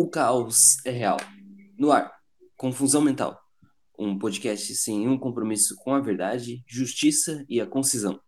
[0.00, 1.16] O caos é real.
[1.76, 2.08] No ar,
[2.56, 3.36] Confusão Mental.
[3.98, 8.20] Um podcast sem um compromisso com a verdade, justiça e a concisão.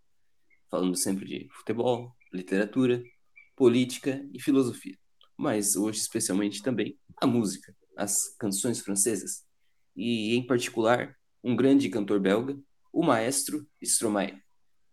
[0.68, 3.00] Falando sempre de futebol, literatura,
[3.54, 4.98] política e filosofia.
[5.36, 9.44] Mas hoje, especialmente, também a música, as canções francesas.
[9.94, 12.58] E, em particular, um grande cantor belga,
[12.92, 14.36] o maestro Stromae.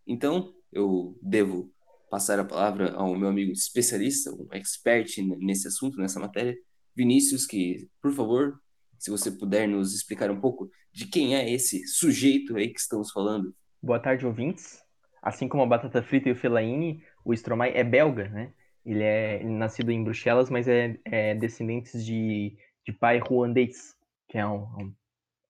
[0.06, 1.74] Então, eu devo
[2.08, 6.56] passar a palavra ao meu amigo especialista, um expert nesse assunto, nessa matéria,
[6.98, 8.60] Vinícius, que, por favor,
[8.98, 13.12] se você puder nos explicar um pouco de quem é esse sujeito aí que estamos
[13.12, 13.56] falando.
[13.80, 14.82] Boa tarde, ouvintes.
[15.22, 18.52] Assim como a batata frita e o fellaini, o Stromae é belga, né?
[18.84, 23.94] Ele é, ele é nascido em Bruxelas, mas é, é descendente de, de pai ruandês,
[24.28, 24.96] que é um, um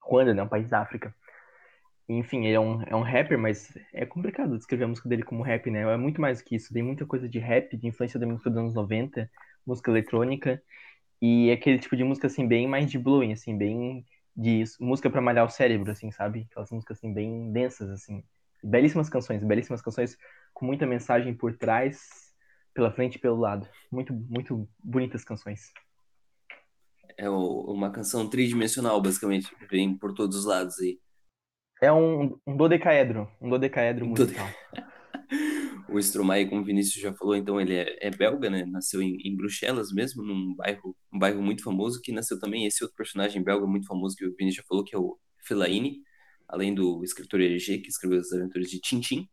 [0.01, 0.43] Ruanda, né?
[0.43, 1.15] Um país da África.
[2.09, 5.43] Enfim, ele é um, é um rapper, mas é complicado descrever a música dele como
[5.43, 5.81] rap, né?
[5.81, 6.73] É muito mais que isso.
[6.73, 9.29] Tem muita coisa de rap, de influência da música dos anos 90,
[9.65, 10.61] música eletrônica.
[11.21, 15.09] E é aquele tipo de música, assim, bem mais de blowing, assim, bem de música
[15.09, 16.47] para malhar o cérebro, assim, sabe?
[16.51, 18.23] Aquelas músicas, assim, bem densas, assim.
[18.63, 20.17] Belíssimas canções, belíssimas canções
[20.53, 22.33] com muita mensagem por trás,
[22.73, 23.67] pela frente e pelo lado.
[23.91, 25.71] Muito, muito bonitas canções.
[27.17, 29.51] É uma canção tridimensional, basicamente.
[29.71, 30.99] Vem por todos os lados aí.
[31.81, 34.47] É um, um dodecaedro, um dodecaedro musical.
[35.89, 38.65] o Stromae, como o Vinícius já falou, então ele é, é belga, né?
[38.65, 42.83] Nasceu em, em, Bruxelas mesmo, num bairro, um bairro muito famoso, que nasceu também esse
[42.83, 46.01] outro personagem belga muito famoso que o Vinícius já falou, que é o Fellaini,
[46.47, 49.27] além do escritor Hergé, que escreveu as aventuras de Tintin.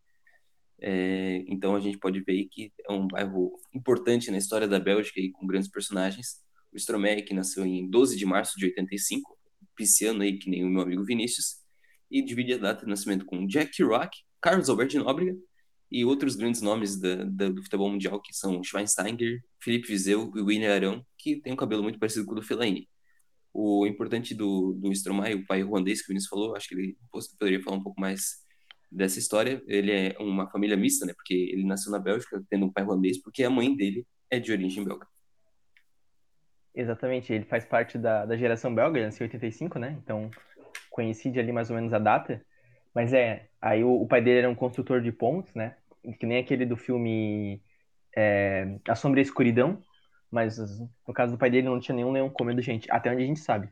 [0.80, 5.20] É, então a gente pode ver que é um bairro importante na história da Bélgica
[5.20, 6.42] e com grandes personagens.
[6.72, 9.38] O Stromae, que nasceu em 12 de março de 85,
[9.76, 11.62] pisciano aí, que nem o meu amigo Vinícius,
[12.10, 15.34] e divide a data de nascimento com Jack Kerouac, Carlos Alberto Nóbrega
[15.90, 20.40] e outros grandes nomes da, da, do futebol mundial, que são Schweinsteiger, Felipe Vizeu e
[20.40, 22.88] William Arão, que tem um cabelo muito parecido com o do Fellaini.
[23.52, 26.96] O importante do, do Stromae, o pai ruandês que o Vinícius falou, acho que ele
[27.38, 28.44] poderia falar um pouco mais
[28.90, 29.62] dessa história.
[29.66, 31.12] Ele é uma família mista, né?
[31.14, 34.50] Porque ele nasceu na Bélgica, tendo um pai ruandês, porque a mãe dele é de
[34.50, 35.06] origem belga.
[36.74, 39.96] Exatamente, ele faz parte da, da geração belga, ele nasceu em 85, né?
[40.02, 40.28] Então,
[40.90, 42.44] coincide ali mais ou menos a data.
[42.94, 45.76] Mas é, aí o, o pai dele era um construtor de pontes, né?
[46.18, 47.60] Que nem aquele do filme
[48.16, 49.82] é, A Sombra e a Escuridão.
[50.30, 50.58] Mas
[51.06, 53.40] no caso do pai dele não tinha nenhum leão comendo gente, até onde a gente
[53.40, 53.68] sabe.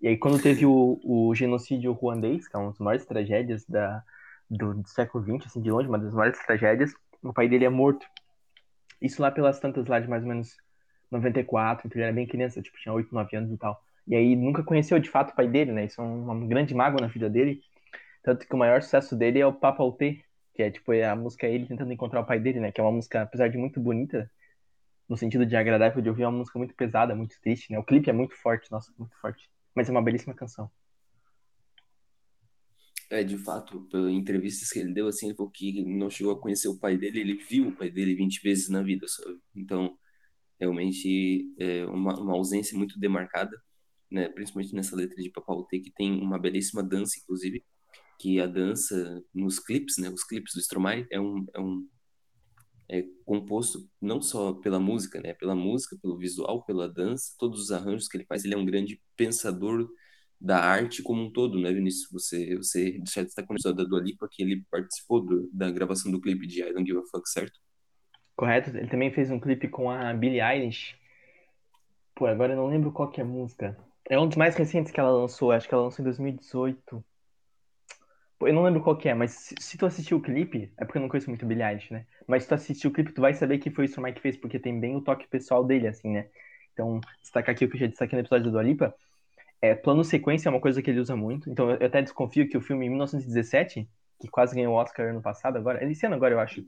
[0.00, 4.02] E aí quando teve o, o genocídio ruandês, que é uma das maiores tragédias da,
[4.48, 6.92] do, do século XX, assim, de longe, uma das maiores tragédias,
[7.22, 8.06] o pai dele é morto.
[9.00, 10.56] Isso lá pelas tantas lá de mais ou menos
[11.10, 13.82] 94, então ele era bem criança, tipo, tinha 8, 9 anos e tal.
[14.06, 15.84] E aí nunca conheceu de fato o pai dele, né?
[15.84, 17.60] Isso é uma grande mágoa na vida dele.
[18.28, 20.22] Tanto que o maior sucesso dele é o Papa Alté,
[20.52, 22.70] que é tipo é a música é ele tentando encontrar o pai dele, né?
[22.70, 24.30] Que é uma música, apesar de muito bonita,
[25.08, 27.78] no sentido de agradável de ouvir, é uma música muito pesada, muito triste, né?
[27.78, 29.48] O clipe é muito forte, nossa, muito forte.
[29.74, 30.70] Mas é uma belíssima canção.
[33.08, 36.38] É, de fato, pelas entrevistas que ele deu, assim, ele falou que não chegou a
[36.38, 39.38] conhecer o pai dele, ele viu o pai dele 20 vezes na vida, sabe?
[39.56, 39.96] Então,
[40.60, 43.58] realmente, é uma, uma ausência muito demarcada
[44.10, 47.64] né, principalmente nessa letra de Papaute, que tem uma belíssima dança, inclusive,
[48.18, 51.86] que a dança nos clipes, né, os clipes do Stromae, é um, é um
[52.90, 57.70] é composto não só pela música, né, pela música, pelo visual, pela dança, todos os
[57.70, 59.88] arranjos que ele faz, ele é um grande pensador
[60.40, 62.10] da arte como um todo, né, Vinícius?
[62.12, 66.10] Você, você já está com o da Dua Lipa, que ele participou do, da gravação
[66.10, 67.58] do clipe de I Don't Give a Fuck, certo?
[68.36, 68.70] Correto.
[68.70, 70.96] Ele também fez um clipe com a Billie Eilish.
[72.14, 73.76] Pô, agora eu não lembro qual que é a música.
[74.08, 77.04] É um dos mais recentes que ela lançou, acho que ela lançou em 2018.
[78.40, 81.02] Eu não lembro qual que é, mas se, tu assistiu o clipe, é porque eu
[81.02, 82.06] não conheço muito Billie Eilish, né?
[82.26, 84.36] Mas se tu assistiu o clipe, tu vai saber que foi o Stromae que fez,
[84.36, 86.28] porque tem bem o toque pessoal dele, assim, né?
[86.72, 88.94] Então, destacar aqui o que eu já destaquei no episódio do Alipa,
[89.60, 92.56] é, plano sequência é uma coisa que ele usa muito, então eu até desconfio que
[92.56, 93.88] o filme 1917,
[94.20, 96.64] que quase ganhou o Oscar ano passado, agora, esse ano agora eu acho,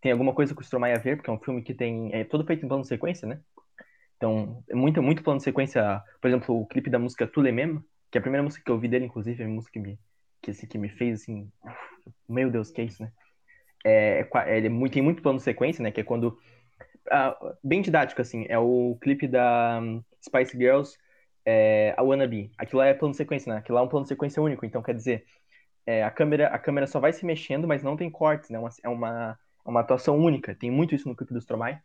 [0.00, 2.24] tem alguma coisa com o Stromae a ver, porque é um filme que tem, é
[2.24, 3.40] todo feito em plano sequência, né?
[4.16, 6.02] Então, é muito, muito plano sequência.
[6.20, 8.88] Por exemplo, o clipe da música Mem, que é a primeira música que eu ouvi
[8.88, 9.98] dele, inclusive, é a música que me,
[10.44, 11.50] que, assim, que me fez assim.
[12.28, 13.10] Meu Deus, que é isso, né?
[13.84, 15.90] É, é, ele é tem muito plano de sequência, né?
[15.90, 16.38] Que é quando.
[17.10, 20.96] Ah, bem didático, assim, é o clipe da um, Spice Girls,
[21.44, 22.50] é, a Wannabe.
[22.56, 23.58] Aquilo lá é plano de sequência, né?
[23.58, 25.24] Aquilo lá é um plano de sequência único, então quer dizer,
[25.86, 28.58] é, a, câmera, a câmera só vai se mexendo, mas não tem cortes, né?
[28.82, 30.54] É uma, é uma atuação única.
[30.54, 31.78] Tem muito isso no clipe do Stromae.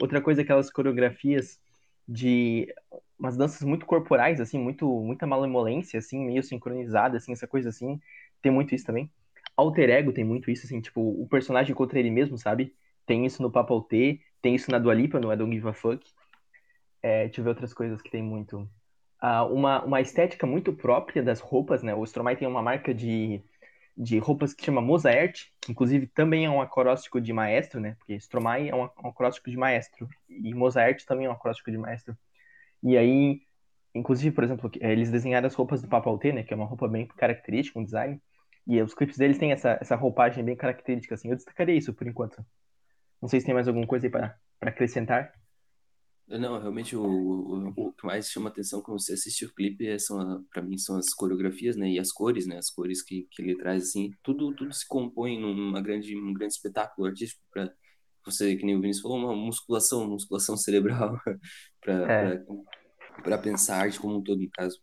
[0.00, 1.60] Outra coisa, aquelas coreografias
[2.08, 2.72] de
[3.18, 8.00] umas danças muito corporais, assim, muito, muita malemolência, assim, meio sincronizada, assim, essa coisa assim.
[8.42, 9.10] Tem muito isso também.
[9.56, 12.74] Alter Ego tem muito isso, assim, tipo, o personagem contra ele mesmo, sabe?
[13.06, 15.72] Tem isso no Papal T, tem isso na Dua Lipa, no I Don't Give a
[15.72, 16.06] Fuck.
[17.02, 18.68] É, deixa eu ver outras coisas que tem muito.
[19.18, 21.94] Ah, uma, uma estética muito própria das roupas, né?
[21.94, 23.42] O Stromae tem uma marca de,
[23.96, 27.96] de roupas que chama Mozart, que inclusive também é um acróstico de maestro, né?
[27.98, 32.16] Porque Stromae é um, acróstico de maestro e Mozart também é um acróstico de maestro.
[32.82, 33.40] E aí,
[33.94, 36.42] inclusive, por exemplo, eles desenharam as roupas do Papa Alté, né?
[36.42, 38.20] Que é uma roupa bem característica, um design.
[38.66, 41.30] E os clipes deles têm essa, essa roupagem bem característica, assim.
[41.30, 42.44] Eu destacaria isso por enquanto.
[43.22, 45.32] Não sei se tem mais alguma coisa aí para acrescentar.
[46.28, 49.96] Não, realmente o, o, o, que mais chama atenção quando você assiste o clipe é,
[49.96, 53.42] são, para mim, são as coreografias, né, e as cores, né, as cores que, que
[53.42, 57.72] ele traz, assim, tudo, tudo se compõe numa grande, um grande espetáculo artístico para
[58.24, 61.16] você, que nem o Vinícius falou, uma musculação, musculação cerebral
[61.80, 62.44] para é.
[63.22, 64.78] para pensar a arte como um todo, no caso.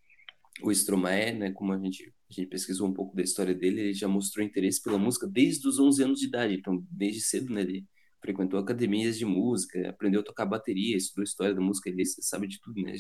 [0.61, 3.93] O Stromae, né, como a gente, a gente pesquisou um pouco da história dele, ele
[3.93, 7.61] já mostrou interesse pela música desde os 11 anos de idade, então desde cedo, né,
[7.61, 7.85] ele
[8.23, 12.57] frequentou academias de música, aprendeu a tocar bateria, estudou história da música, ele sabe de
[12.61, 12.95] tudo, né?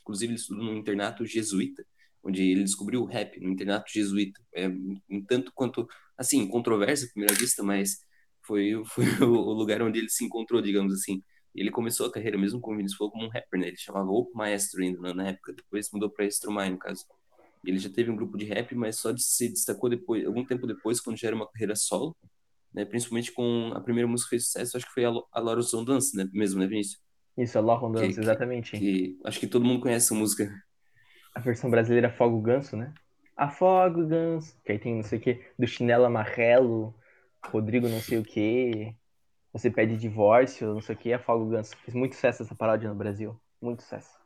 [0.00, 1.84] Inclusive, ele estudou num internato jesuíta,
[2.24, 4.40] onde ele descobriu o rap, no internato jesuíta.
[4.54, 7.98] É, um tanto quanto, assim, controverso à primeira vista, mas
[8.40, 11.22] foi, foi o lugar onde ele se encontrou, digamos assim.
[11.54, 13.68] Ele começou a carreira mesmo, como o Vinícius falou, como um rapper, né?
[13.68, 17.04] Ele chamava Opo Maestro ainda na época, depois mudou para Stromae, no caso.
[17.62, 20.98] Ele já teve um grupo de rap, mas só se destacou depois, algum tempo depois,
[20.98, 22.16] quando já era uma carreira solo
[22.72, 22.84] né?
[22.84, 26.16] Principalmente com a primeira música que fez sucesso, acho que foi a, a Laura Dance,
[26.16, 26.28] né?
[26.32, 27.02] Mesmo, né, Vinícius?
[27.36, 28.70] Isso, a Laura Dance, que, exatamente.
[28.72, 30.52] Que, que, acho que todo mundo conhece essa música.
[31.34, 32.92] A versão brasileira Afoga o Ganso, né?
[33.36, 34.56] Afoga o Ganso.
[34.64, 36.94] Que aí tem não sei o que, do chinelo amarelo,
[37.44, 38.94] Rodrigo não sei o que,
[39.52, 41.76] você pede divórcio, não sei o que, Afoga o Ganso.
[41.78, 43.40] Fez muito sucesso essa paródia no Brasil.
[43.60, 44.20] Muito sucesso.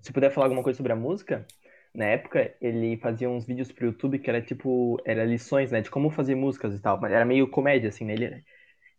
[0.00, 1.46] Se puder falar alguma coisa sobre a música,
[1.94, 5.90] na época, ele fazia uns vídeos pro YouTube que era tipo, era lições, né, de
[5.90, 8.44] como fazer músicas e tal, mas era meio comédia, assim, né, ele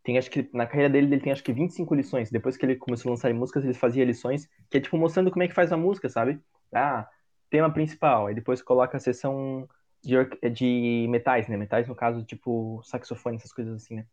[0.04, 2.76] tem, acho que, na carreira dele, ele tem acho que 25 lições, depois que ele
[2.76, 5.72] começou a lançar músicas, ele fazia lições, que é tipo mostrando como é que faz
[5.72, 6.40] a música, sabe?
[6.74, 7.08] Ah,
[7.50, 9.68] tema principal, aí depois coloca a seção
[10.04, 10.16] de,
[10.50, 14.06] de metais, né, metais no caso, tipo saxofone, essas coisas assim, né,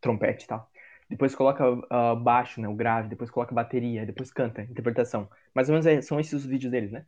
[0.00, 0.68] trompete e tal.
[1.08, 5.28] Depois coloca uh, baixo, né, o grave, depois coloca bateria, depois canta, interpretação.
[5.54, 7.04] Mais ou menos é, são esses os vídeos deles, né?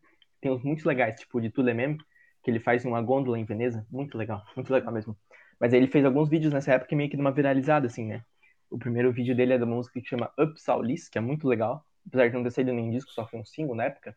[0.46, 1.98] Tem uns muito legais, tipo de Tulemem,
[2.40, 3.84] que ele faz uma gôndola em Veneza.
[3.90, 5.16] Muito legal, muito legal mesmo.
[5.58, 8.22] Mas aí ele fez alguns vídeos nessa época meio que de uma viralizada, assim, né?
[8.70, 11.84] O primeiro vídeo dele é da música que chama Up Saulis, que é muito legal.
[12.06, 14.16] Apesar de não ter saído nem disco, só foi um single na época.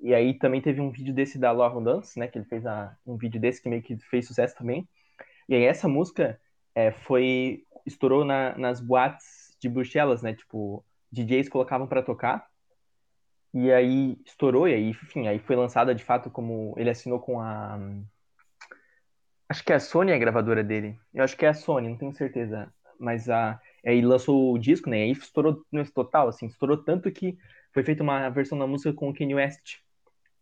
[0.00, 2.28] E aí também teve um vídeo desse da Laurent Dance, né?
[2.28, 4.88] Que ele fez a, um vídeo desse que meio que fez sucesso também.
[5.48, 6.40] E aí essa música
[6.76, 10.32] é, foi estourou na, nas boates de Bruxelas, né?
[10.32, 12.46] Tipo, DJs colocavam para tocar.
[13.58, 16.74] E aí estourou, e aí, enfim, aí foi lançada de fato como.
[16.76, 17.80] Ele assinou com a.
[19.48, 20.98] Acho que é a Sony a gravadora dele.
[21.14, 22.70] Eu acho que é a Sony, não tenho certeza.
[23.00, 23.58] Mas a.
[23.82, 24.98] Aí lançou o disco, né?
[24.98, 27.38] E aí estourou no total, assim, estourou tanto que
[27.72, 29.78] foi feita uma versão da música com o Kanye West.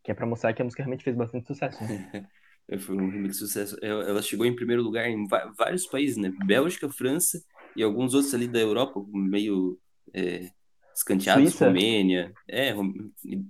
[0.03, 1.85] Que é pra mostrar que a música realmente fez bastante sucesso.
[1.85, 2.27] Né?
[2.81, 3.77] foi um remix sucesso.
[3.81, 5.25] Ela chegou em primeiro lugar em
[5.57, 6.33] vários países, né?
[6.45, 7.41] Bélgica, França
[7.77, 9.79] e alguns outros ali da Europa, meio.
[10.13, 10.51] É
[10.94, 11.67] escanteados, Suíça.
[11.67, 12.75] Romênia, é,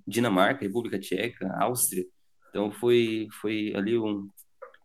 [0.07, 2.05] Dinamarca, República Tcheca, Áustria.
[2.51, 4.29] Então foi, foi ali um.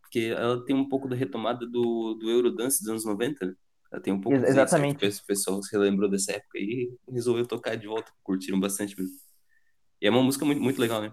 [0.02, 3.54] Porque ela tem um pouco da retomada do, do Eurodance dos anos 90, né?
[3.92, 5.00] Ela tem um pouco Exatamente.
[5.00, 9.16] Disso, o pessoal se relembrou dessa época e resolveu tocar de volta, curtiram bastante mesmo.
[10.00, 11.12] E é uma música muito, muito legal, né?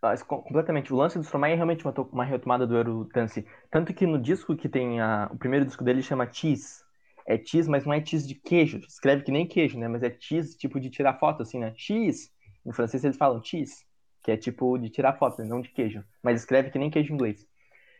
[0.00, 0.92] Ah, completamente.
[0.92, 3.44] O lance do Stromae é realmente uma, uma retomada do Eurodance.
[3.70, 6.82] Tanto que no disco que tem a, o primeiro disco dele chama Cheese,
[7.28, 8.78] é cheese, mas não é cheese de queijo.
[8.88, 9.86] Escreve que nem queijo, né?
[9.86, 11.74] Mas é cheese, tipo de tirar foto, assim, né?
[11.76, 12.32] X.
[12.64, 13.84] Em francês eles falam cheese,
[14.24, 16.02] que é tipo de tirar foto, não de queijo.
[16.22, 17.46] Mas escreve que nem queijo em inglês.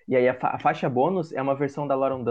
[0.08, 2.24] E aí a, fa a faixa bônus é uma versão da Lauren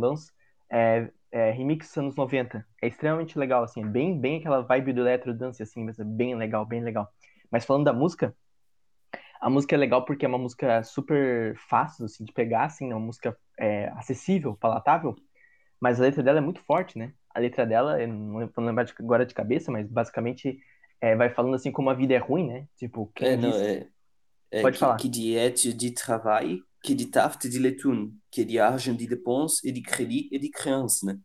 [0.00, 0.32] Dance,
[0.70, 2.64] é, é, remix anos 90.
[2.80, 3.82] É extremamente legal, assim.
[3.82, 7.08] É bem, bem aquela vibe do electro dance, assim, mas é bem legal, bem legal.
[7.50, 8.32] Mas falando da música,
[9.40, 12.94] a música é legal porque é uma música super fácil, assim, de pegar, assim, né?
[12.94, 15.16] uma música é, acessível, palatável,
[15.80, 17.12] mas a letra dela é muito forte, né?
[17.34, 20.58] A letra dela, eu não vou lembrar agora de cabeça, mas basicamente
[21.00, 22.66] é, vai falando assim como a vida é ruim, né?
[22.76, 23.54] Tipo, quem é, diz...
[23.54, 23.86] não, é,
[24.50, 24.96] é, Pode que, falar.
[24.96, 29.72] Que de de trabalho, que de taft de letune, que de argent de dépense e
[29.72, 31.18] de crédit e de créance, né?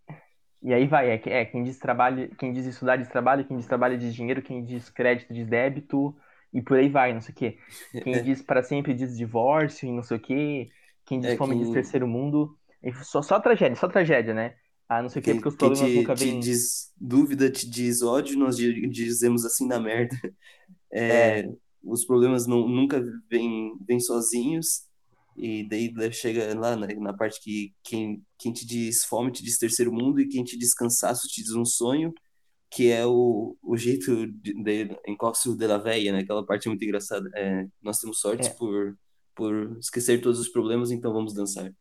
[0.62, 3.66] E aí vai, é, é, quem diz trabalho, quem diz estudar diz trabalho, quem diz
[3.66, 6.16] trabalho diz dinheiro, quem diz crédito diz débito,
[6.54, 7.58] e por aí vai, não sei o quê.
[8.04, 10.70] Quem diz para sempre diz divórcio e não sei o quê,
[11.04, 11.64] quem diz é, fome quem...
[11.64, 12.56] diz terceiro mundo.
[13.04, 14.56] Só, só tragédia, só tragédia, né?
[14.90, 16.40] Ah, não sei o que, porque os problemas te, nunca vêm.
[16.40, 20.16] Diz dúvida, te diz ódio, nós dizemos assim na merda.
[20.96, 21.50] É, é.
[21.84, 24.84] Os problemas não, nunca vêm, vêm sozinhos,
[25.36, 29.58] e daí chega lá na, na, parte que quem, quem te diz fome te diz
[29.58, 32.14] terceiro mundo, e quem te diz cansaço te diz um sonho,
[32.70, 36.20] que é o, o jeito de, de Encosto de la Veia, né?
[36.20, 37.28] Aquela parte muito engraçada.
[37.36, 38.54] É, nós temos sortes É.
[38.54, 38.96] por,
[39.36, 41.74] por esquecer todos os problemas, então vamos dançar.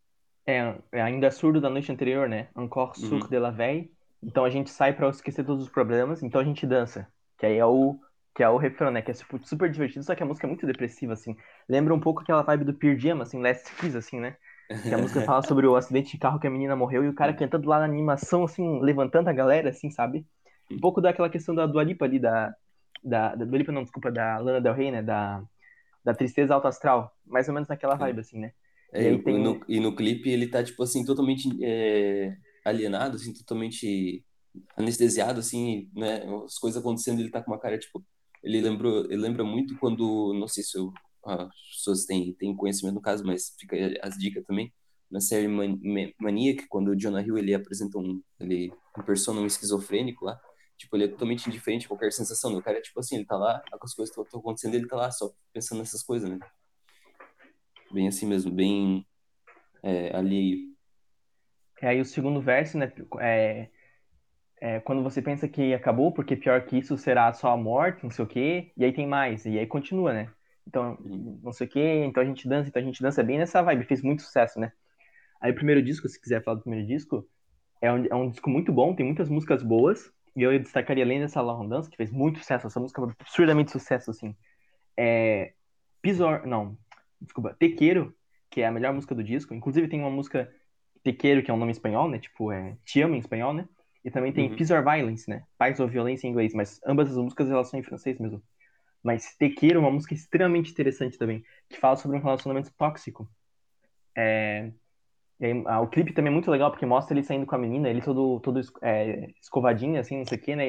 [0.47, 2.49] É, é ainda surdo da noite anterior, né?
[2.57, 3.31] Encore sourd Uhum.
[3.31, 3.91] de la veille.
[4.23, 7.07] Então a gente sai pra esquecer todos os problemas, então a gente dança.
[7.39, 7.99] Que aí é o
[8.35, 9.03] que é o refrão, né?
[9.03, 11.37] Que é super, divertido, só que a música é muito depressiva, assim.
[11.69, 14.37] Lembra um pouco aquela vibe do Pearl Jam, assim, Last Kiss, assim, né?
[14.69, 17.15] Que a música fala sobre o acidente de carro que a menina morreu e o
[17.15, 20.25] cara cantando lá na animação, assim, levantando a galera, assim, sabe?
[20.71, 22.55] Um pouco daquela questão da Dua Lipa ali, da...
[23.05, 25.03] Da, da não, desculpa, da Lana Del Rey, né?
[25.03, 25.43] Da,
[26.05, 27.13] da tristeza alto astral.
[27.27, 28.53] Mais ou menos naquela vibe, assim, né?
[28.93, 33.33] É, E tem- no, e no clipe ele tá, tipo assim, totalmente é, alienado, assim,
[33.33, 34.25] totalmente
[34.77, 36.23] anestesiado, assim, né?
[36.45, 38.05] As coisas acontecendo, ele tá com uma cara, tipo...
[38.43, 40.93] Ele lembrou, ele lembra muito quando, não sei se eu,
[41.25, 44.73] as pessoas têm, têm conhecimento no caso, mas fica as dicas também.
[45.11, 48.21] Na série Man, Man- Maniac, quando o Jonah Hill, ele apresenta um...
[48.41, 50.39] Ele impersona um esquizofrênico lá.
[50.77, 52.57] Tipo, ele é totalmente indiferente a qualquer sensação.
[52.57, 55.11] O cara é tipo assim, ele tá lá, as coisas estão acontecendo, ele tá lá
[55.13, 56.39] só pensando nessas coisas, né?
[57.93, 59.07] Bem assim mesmo, bem
[59.83, 60.73] é, alheio.
[61.83, 63.69] E aí o segundo verso, né, é,
[64.61, 68.11] é quando você pensa que acabou, porque pior que isso será só a morte, não
[68.11, 70.31] sei o quê, e aí tem mais, e aí continua, né?
[70.67, 71.41] Então, Uhum.
[71.43, 73.85] não sei o quê, então a gente dança, então a gente dança bem nessa vibe,
[73.85, 74.73] fez muito sucesso, né?
[75.41, 77.29] Aí o primeiro disco, se quiser falar do primeiro disco,
[77.81, 81.19] é um, é um disco muito bom, tem muitas músicas boas, e eu destacaria além
[81.21, 84.37] dessa La Rondança, que fez muito sucesso, essa música é absurdamente sucesso, assim.
[84.97, 85.53] É,
[86.01, 86.79] Pisor, não,
[87.23, 88.15] desculpa, Tequeiro,
[88.51, 90.53] que é a melhor música do disco, inclusive tem uma música
[91.03, 92.19] Tequeiro, que é um nome espanhol, né?
[92.19, 93.69] Tipo, é Te Amo em espanhol, né?
[94.05, 94.57] E também tem Uhum.
[94.57, 95.45] Peace or Violence, né?
[95.57, 98.43] Paz ou Violência em inglês, mas ambas as músicas elas são em francês mesmo.
[99.03, 103.29] Mas Tequeiro é uma música extremamente interessante também, que fala sobre um relacionamento tóxico.
[104.17, 104.71] É...
[105.41, 107.59] e aí, ah, o clipe também é muito legal, porque mostra ele saindo com a
[107.59, 110.65] menina, ele todo, todo é, escovadinho, assim, não sei o quê, né?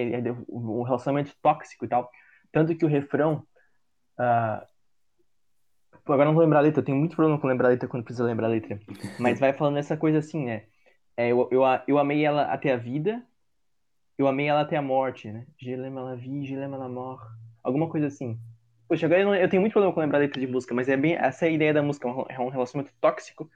[0.49, 2.09] Um relacionamento tóxico e tal.
[2.51, 3.45] Tanto que o refrão...
[4.17, 4.72] Pô,
[6.05, 8.03] agora não vou lembrar a letra, eu tenho muito problema com lembrar a letra quando
[8.03, 8.79] precisa lembrar a letra.
[9.19, 10.63] Mas vai falando essa coisa assim, né?
[11.15, 13.23] É, eu, eu, eu amei ela até a vida,
[14.17, 15.45] eu amei ela até a morte, né?
[15.61, 17.21] À la vie, je la mort.
[17.63, 18.37] Alguma coisa assim.
[18.87, 20.89] Poxa, agora eu, não- eu tenho muito problema com lembrar a letra de música, mas
[20.89, 23.49] é bem essa é a ideia da música, é um- é um relacionamento tóxico,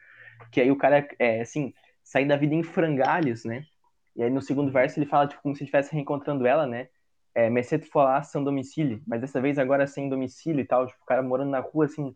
[0.51, 1.73] que aí o cara, é, assim,
[2.03, 3.65] sai da vida em frangalhos, né?
[4.15, 6.89] E aí no segundo verso ele fala, tipo, como se estivesse reencontrando ela, né?
[7.35, 11.05] É, mais fois sans domicílio, mas dessa vez agora sem domicílio e tal, tipo, o
[11.05, 12.15] cara morando na rua, assim,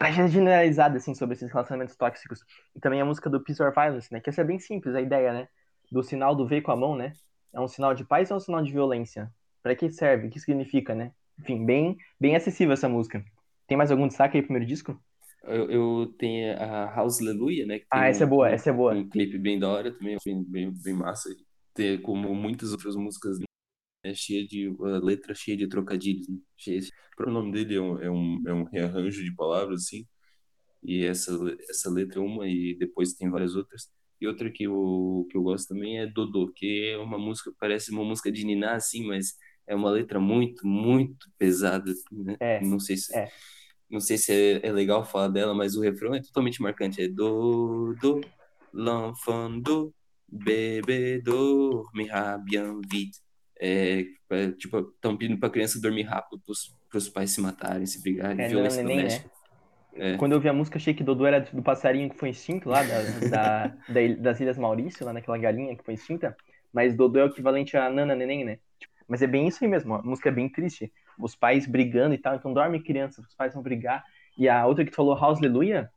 [0.00, 2.40] tragédia generalizada, assim, sobre esses relacionamentos tóxicos.
[2.74, 4.18] E também a música do Peace or Violence, né?
[4.18, 5.48] Que essa é bem simples, a ideia, né?
[5.92, 7.12] Do sinal do V com a mão, né?
[7.52, 9.30] É um sinal de paz ou é um sinal de violência?
[9.62, 10.28] Pra que serve?
[10.28, 11.12] O que significa, né?
[11.38, 13.22] Enfim, bem, bem acessível essa música.
[13.66, 14.98] Tem mais algum destaque aí pro primeiro disco?
[15.44, 17.80] Eu, eu tenho a House Aleluia, né?
[17.90, 18.94] Ah, essa é um- boa, um- essa é boa.
[18.94, 21.28] Um clipe bem da hora também, bem, bem, bem massa.
[21.74, 23.38] Tem, como muitas outras músicas,
[24.02, 26.38] é cheia de a letra cheia de trocadilhos, né?
[26.56, 26.80] Cheia,
[27.18, 30.06] o nome dele é um, é um, é um rearranjo de palavras, assim.
[30.82, 31.32] E essa,
[31.68, 33.90] essa letra é uma, e depois tem várias outras.
[34.20, 37.90] E outra que eu, que eu gosto também é Dodô, que é uma música, parece
[37.90, 39.34] uma música de Niná, assim, mas
[39.66, 42.36] é uma letra muito, muito pesada, né?
[42.40, 43.30] É, Não sei se, é.
[43.90, 47.02] não sei se é, é legal falar dela, mas o refrão é totalmente marcante.
[47.02, 48.20] É do, do,
[48.72, 49.94] l'enfant do,
[50.30, 53.20] bébé dormira bien vite.
[53.60, 58.00] É, é, tipo, estão pedindo pra criança dormir rápido, pros, pros pais se matarem, se
[58.00, 59.02] brigarem, É, violência Neném, né?
[59.02, 59.30] doméstica.
[59.92, 60.16] É.
[60.16, 62.82] Quando eu ouvi a música, achei que Dodô era do passarinho que foi extinto lá,
[62.82, 63.76] da, da,
[64.18, 66.36] das Ilhas Maurício, lá naquela galinha que foi extinta.
[66.72, 68.58] Mas Dodô é o equivalente a Nana Neném, né?
[68.78, 70.92] Tipo, Mas é bem isso aí mesmo, a música é bem triste.
[71.18, 74.02] Os pais brigando e tal, então dorme criança, os pais vão brigar.
[74.38, 75.90] E a outra que tu falou, House Aleluia,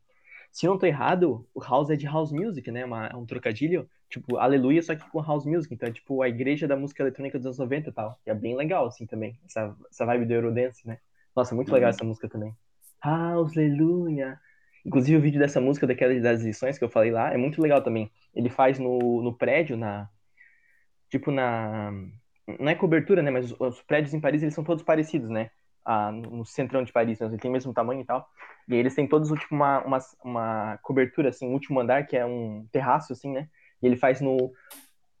[0.52, 2.84] se não tô errado, o House é de House Music, né?
[2.84, 5.72] Uma, é um trocadilho, tipo, Aleluia, só que com House Music.
[5.74, 8.20] Então é tipo a igreja da música eletrônica dos anos 90 e tal.
[8.26, 10.98] E é bem legal, assim, também, essa, essa vibe do Eurodance, né?
[11.36, 11.90] Nossa, muito legal Uhum.
[11.90, 12.56] essa música também.
[13.02, 14.40] House Aleluia.
[14.84, 17.82] Inclusive o vídeo dessa música, daquelas das lições que eu falei lá, é muito legal
[17.82, 18.10] também.
[18.34, 20.08] Ele faz no, no prédio, na.
[21.10, 21.90] Tipo na.
[22.60, 23.30] Não é cobertura, né?
[23.30, 25.50] Mas os, os prédios em Paris, eles são todos parecidos, né?
[25.84, 27.26] Ah, no centrão de Paris, né?
[27.26, 28.26] Ele tem o mesmo tamanho e tal.
[28.68, 32.24] E aí eles têm todos tipo, uma, uma, uma cobertura, assim, último andar, que é
[32.24, 33.48] um terraço, assim, né?
[33.84, 34.50] E ele faz no.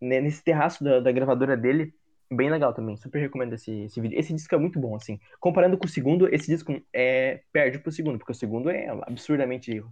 [0.00, 1.92] ne- Nesse terraço da, da gravadora dele.
[2.32, 4.18] Bem legal também, super recomendo esse, esse vídeo.
[4.18, 5.20] Esse disco é muito bom, assim.
[5.38, 9.84] Comparando com o segundo, esse disco é, perde pro segundo, porque o segundo é absurdamente,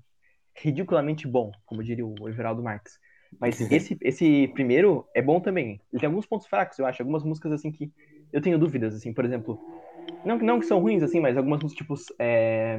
[0.57, 2.99] ridiculamente bom, como diria o Everaldo Marques.
[3.39, 5.81] Mas esse, esse primeiro é bom também.
[5.93, 7.03] Ele tem alguns pontos fracos, eu acho.
[7.03, 7.93] Algumas músicas, assim, que
[8.33, 9.13] eu tenho dúvidas, assim.
[9.13, 9.61] Por exemplo,
[10.25, 12.79] não, não que são ruins, assim, mas algumas músicas, tipo, é,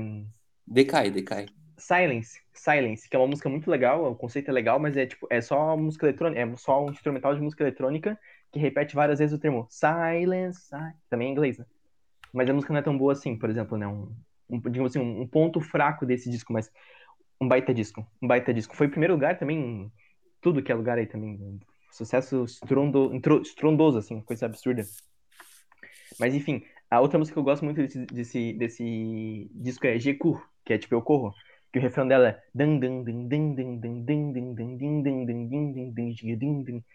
[0.68, 1.46] Decai, decai.
[1.84, 5.28] Silence, Silence, que é uma música muito legal, o conceito é legal, mas é tipo,
[5.30, 8.18] é só música eletrônica, é só um instrumental de música eletrônica
[8.54, 11.66] que repete várias vezes o termo silence, silence também em inglês, né?
[12.32, 13.86] Mas a música não é tão boa assim, por exemplo, né?
[13.86, 14.16] Um,
[14.50, 16.72] um digamos assim, um ponto fraco desse disco, mas
[17.40, 18.78] um baita disco, um baita disco.
[18.78, 19.92] Foi primeiro lugar também,
[20.40, 21.60] tudo que é lugar aí também,
[21.92, 23.12] sucesso estrondo,
[23.42, 24.84] estrondoso, assim, coisa absurda.
[26.18, 30.42] Mas enfim, a outra música que eu gosto muito desse, desse, desse disco é Jeku,
[30.64, 31.34] que é tipo Eu Corro,
[31.74, 32.44] que o refrão dela é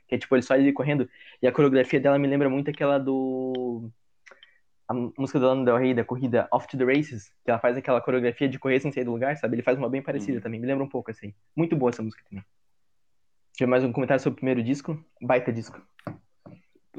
[0.06, 1.10] que é tipo ele só ele correndo
[1.42, 3.90] e a coreografia dela me lembra muito aquela do
[4.86, 7.76] a música do Lana Del Rey da corrida Off to the Races que ela faz
[7.76, 10.42] aquela coreografia de correr sem sair do lugar sabe ele faz uma bem parecida uhum.
[10.42, 12.44] também me lembra um pouco assim muito boa essa música também
[13.54, 15.82] Tinha mais um comentário sobre o primeiro disco baita disco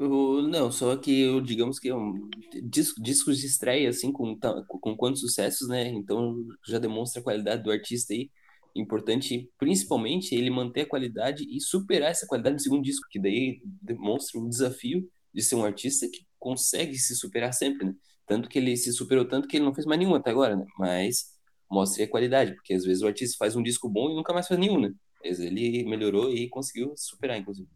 [0.08, 2.28] não, só que eu, digamos que é um
[2.62, 4.38] disco, discos de estreia, assim, com,
[4.80, 5.88] com quantos sucessos, né?
[5.88, 8.30] Então já demonstra a qualidade do artista aí.
[8.74, 13.60] Importante, principalmente, ele manter a qualidade e superar essa qualidade no segundo disco, que daí
[13.82, 17.94] demonstra o desafio de ser um artista que consegue se superar sempre, né?
[18.26, 20.64] Tanto que ele se superou tanto que ele não fez mais nenhum até agora, né?
[20.78, 21.26] Mas
[21.70, 24.46] mostre a qualidade, porque às vezes o artista faz um disco bom e nunca mais
[24.48, 24.92] faz nenhum, né?
[25.24, 27.68] Mas ele melhorou e conseguiu superar, inclusive.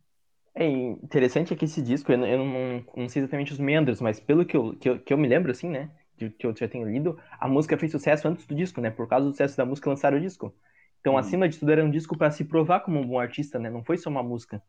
[0.55, 4.21] É interessante é que esse disco, eu, eu não, não, sei exatamente os membros, mas
[4.21, 5.91] pelo que eu, que eu, que eu me lembro, assim, né?
[6.17, 8.89] De, que eu já tenho lido, a música fez sucesso antes do disco, né?
[8.89, 10.55] Por causa do sucesso da música, lançaram o disco.
[11.01, 11.19] Então, uhum.
[11.19, 13.69] acima de tudo, era um disco para se provar como um bom artista, né?
[13.69, 14.63] Não foi só uma música.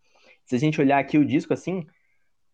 [0.43, 1.85] Se a gente olhar aqui o disco, assim,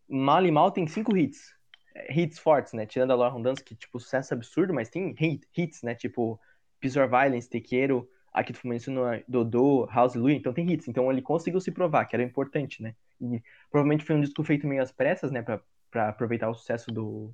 [0.09, 1.53] mal e mal tem cinco hits.
[1.95, 2.85] É, hits fortes, né?
[2.85, 5.15] Tirando a Laura Dance, que, tipo, sucesso absurdo, mas tem
[5.57, 5.95] hits, né?
[5.95, 6.37] Tipo,
[6.81, 10.89] Peace or Violence, Tequeiro, aqui tu mencionou Dodô, House Louis, então tem hits.
[10.89, 12.93] Então ele conseguiu se provar, que era importante, né?
[13.21, 15.41] E provavelmente foi um disco feito meio às pressas, né?
[15.41, 17.31] Pra, pra aproveitar o sucesso do.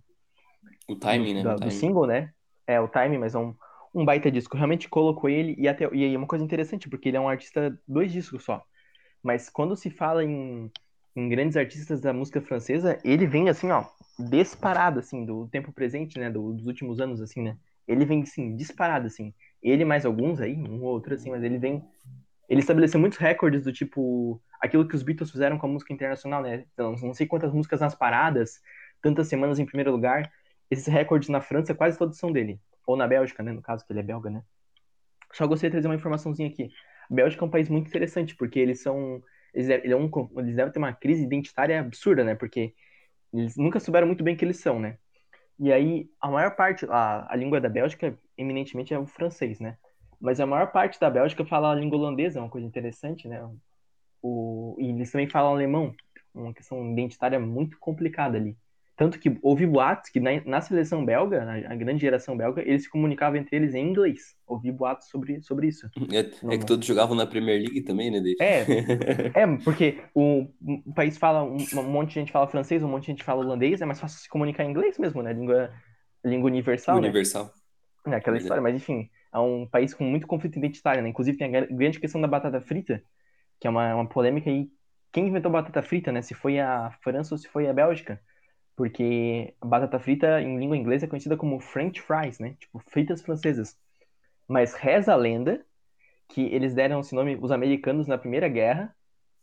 [0.88, 1.44] O timing, do, né?
[1.44, 1.70] Da, o timing.
[1.70, 2.34] do single, né?
[2.66, 3.56] É, o timing, mas é um,
[3.94, 4.58] um baita disco.
[4.58, 7.30] Realmente colocou ele, e até e aí é uma coisa interessante, porque ele é um
[7.30, 8.64] artista dois discos só.
[9.24, 10.72] Mas quando se fala em,
[11.16, 13.86] em grandes artistas da música francesa, ele vem assim, ó,
[14.20, 16.30] disparado, assim, do tempo presente, né?
[16.30, 17.58] Do, dos últimos anos, assim, né?
[17.88, 19.34] Ele vem, assim, disparado, assim.
[19.64, 21.84] Ele mais alguns aí, um ou outro, assim, mas ele vem.
[22.50, 26.42] Ele estabeleceu muitos recordes do tipo aquilo que os Beatles fizeram com a música internacional,
[26.42, 26.66] né?
[26.74, 28.62] Então, não sei quantas músicas nas paradas,
[29.02, 30.32] tantas semanas em primeiro lugar.
[30.70, 32.60] Esses recordes na França, quase todos são dele.
[32.86, 33.52] Ou na Bélgica, né?
[33.52, 34.44] No caso, que ele é belga, né?
[35.34, 36.70] Só gostaria de trazer uma informaçãozinha aqui.
[37.10, 39.22] A Bélgica é um país muito interessante, porque eles são.
[39.54, 42.36] Eles, é um, eles devem ter uma crise identitária absurda, né?
[42.36, 42.74] Porque
[43.34, 44.98] eles nunca souberam muito bem o que eles são, né?
[45.60, 49.78] E aí, a maior parte, a, a língua da Bélgica, eminentemente, é o francês, né?
[50.20, 53.42] Mas a maior parte da Bélgica fala a língua holandesa, é uma coisa interessante, né?
[54.22, 55.94] O, e eles também falam alemão,
[56.34, 58.56] uma questão identitária muito complicada ali.
[58.98, 62.90] Tanto que houve boatos que na, na seleção belga, na, grande geração belga, eles se
[62.90, 64.36] comunicavam entre eles em inglês.
[64.48, 65.88] Houve boatos sobre, sobre isso.
[66.12, 68.20] É, é que todos jogavam na Premier League também, né?
[68.40, 68.66] É,
[69.44, 73.12] é porque o, o, país fala, um, monte de gente fala francês, um monte de
[73.12, 75.32] gente fala holandês, é mais fácil se comunicar em inglês mesmo, né?
[75.32, 75.70] Língua,
[76.26, 76.98] língua universal.
[76.98, 77.54] Universal.
[78.04, 78.16] Né?
[78.16, 81.10] É aquela história, mas enfim, é um país com muito conflito identitário, né?
[81.10, 83.04] Inclusive tem a grande questão da batata frita,
[83.60, 84.70] que é uma, uma polêmica aí.
[85.12, 86.22] Quem inventou batata frita, né?
[86.22, 88.22] Se foi a França ou se foi a Bélgica.
[88.76, 92.56] Porque a batata frita em língua inglesa é conhecida como French fries, né?
[92.60, 93.78] Tipo, fritas francesas.
[94.48, 95.66] Mas reza a lenda
[96.30, 98.96] que eles deram esse nome, os americanos, na Primeira Guerra.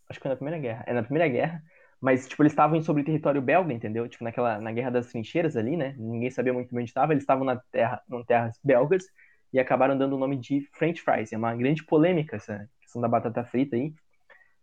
[0.08, 0.84] Acho que foi na Primeira Guerra.
[0.86, 1.62] É na Primeira Guerra.
[2.00, 4.08] Mas, tipo, eles estavam sobre território belga, entendeu?
[4.08, 5.94] Tipo, naquela, na Guerra das Trincheiras ali, né?
[5.98, 7.12] Ninguém sabia muito bem onde estava.
[7.12, 9.04] Eles estavam na terra, em terras belgas
[9.52, 11.32] e acabaram dando o nome de French fries.
[11.32, 13.94] É uma grande polêmica essa questão da batata frita aí.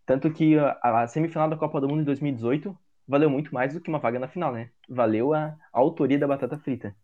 [0.06, 3.82] Tanto que a, a semifinal da Copa do Mundo em 2018 valeu muito mais do
[3.82, 4.72] que uma vaga na final, né?
[4.90, 6.96] Valeu a, a autoria da batata frita.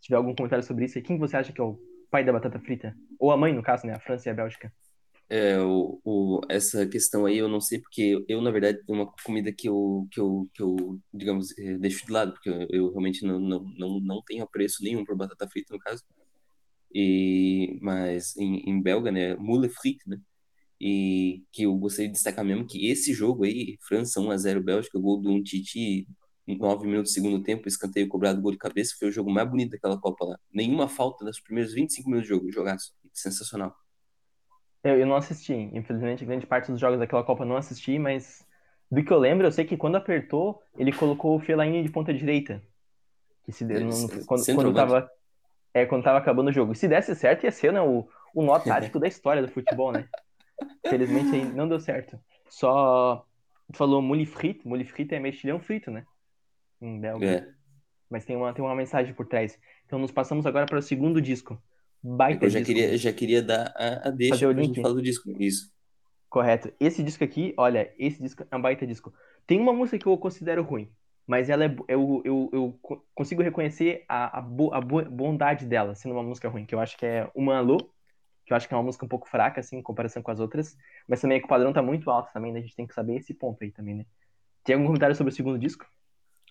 [0.00, 1.78] Se tiver algum comentário sobre isso, quem você acha que é o
[2.10, 2.96] pai da batata frita?
[3.18, 3.94] Ou a mãe, no caso, né?
[3.94, 4.72] A França e a Bélgica.
[5.28, 9.10] É, o, o, essa questão aí eu não sei, porque eu, na verdade, tem uma
[9.24, 12.90] comida que eu, que eu, que eu digamos, eh, deixo de lado, porque eu, eu
[12.90, 16.02] realmente não, não, não, não tenho apreço nenhum por batata frita, no caso.
[16.94, 19.34] E, mas em, em belga, né?
[19.36, 20.18] Moule frite, né?
[20.84, 25.20] E que eu gostaria de destacar mesmo que esse jogo aí, França 1x0 Bélgica, gol
[25.20, 26.08] do Umtiti,
[26.44, 29.70] 9 minutos do segundo tempo, escanteio cobrado, gol de cabeça, foi o jogo mais bonito
[29.70, 30.38] daquela Copa lá.
[30.52, 32.92] Nenhuma falta nos primeiros 25 minutos de jogo, jogaço.
[33.12, 33.72] Sensacional.
[34.82, 38.44] Eu, eu não assisti, infelizmente, grande parte dos jogos daquela Copa eu não assisti, mas
[38.90, 42.12] do que eu lembro, eu sei que quando apertou, ele colocou o Fellaini de ponta
[42.12, 42.60] direita.
[43.44, 45.10] Que se, é, não, quando, quando, tava,
[45.72, 46.72] é, quando tava acabando o jogo.
[46.72, 49.92] E se desse certo, ia ser né, o, o nó tático da história do futebol,
[49.92, 50.08] né?
[50.88, 52.18] Felizmente aí não deu certo.
[52.48, 53.24] Só
[53.72, 54.68] falou moules frito.
[54.68, 56.04] Moules frito é mexilhão frito, né?
[56.80, 57.26] Em belga.
[57.26, 57.48] É.
[58.10, 59.58] Mas tem uma, tem uma mensagem por trás.
[59.86, 61.60] Então nos passamos agora para o segundo disco.
[62.02, 62.74] Baita Eu já disco.
[62.74, 64.80] queria, já queria dar a, a deixa Fazer o link.
[64.80, 65.30] falar do disco.
[65.40, 65.72] Isso.
[66.28, 66.72] Correto.
[66.80, 69.12] Esse disco aqui, olha, esse disco é um baita disco.
[69.46, 70.90] Tem uma música que eu considero ruim,
[71.26, 72.80] mas ela é, eu, eu, eu
[73.14, 76.96] consigo reconhecer a, a, bo, a bondade dela, sendo uma música ruim, que eu acho
[76.96, 77.76] que é Uma Alô,
[78.52, 80.38] que eu acho que é uma música um pouco fraca, assim, em comparação com as
[80.38, 80.76] outras,
[81.08, 82.58] mas também é que o padrão tá muito alto também, né?
[82.58, 84.06] A gente tem que saber esse ponto aí também, né?
[84.62, 85.86] Tem algum comentário sobre o segundo disco?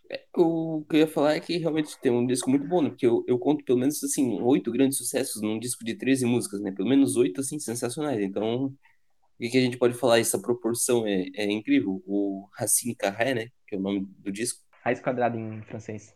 [0.09, 2.89] É, o que eu ia falar é que realmente tem um disco muito bom, né?
[2.89, 6.59] Porque eu, eu conto pelo menos, assim, oito grandes sucessos num disco de 13 músicas,
[6.59, 6.71] né?
[6.71, 8.19] Pelo menos oito, assim, sensacionais.
[8.19, 8.75] Então, o
[9.39, 10.19] que, que a gente pode falar?
[10.19, 12.01] Essa proporção é, é incrível.
[12.05, 13.47] O Racine Carré, né?
[13.67, 14.59] Que é o nome do disco.
[14.83, 16.15] Raiz quadrada em francês.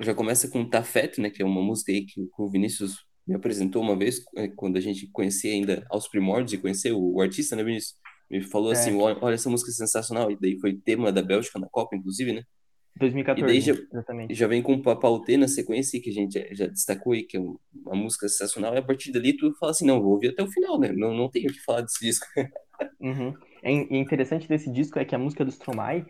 [0.00, 1.30] Já começa com Tafete, né?
[1.30, 4.80] Que é uma música aí que o Vinícius me apresentou uma vez, é, quando a
[4.80, 7.94] gente conhecia ainda aos primórdios e conheceu o, o artista, né, Vinícius?
[8.30, 8.72] Me falou é.
[8.72, 10.30] assim, olha, olha, essa música é sensacional.
[10.30, 12.42] E daí foi tema da Bélgica na Copa, inclusive, né?
[12.96, 14.34] 2014, e daí já, exatamente.
[14.34, 17.36] já vem com o Papautê na sequência que a gente já, já, destacou aí, que
[17.36, 18.74] é uma música sensacional.
[18.74, 20.92] E a partir dali tu fala assim, não, vou ouvir até o final, né?
[20.92, 22.26] Não, não tenho o que falar desse disco.
[23.00, 23.34] uhum.
[23.62, 26.04] É, interessante desse disco é que a música do Stromae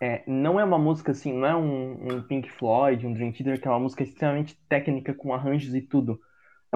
[0.00, 3.60] é, não é uma música assim, não é um, um, Pink Floyd, um Dream Theater,
[3.60, 6.20] que é uma música extremamente técnica, com arranjos e tudo.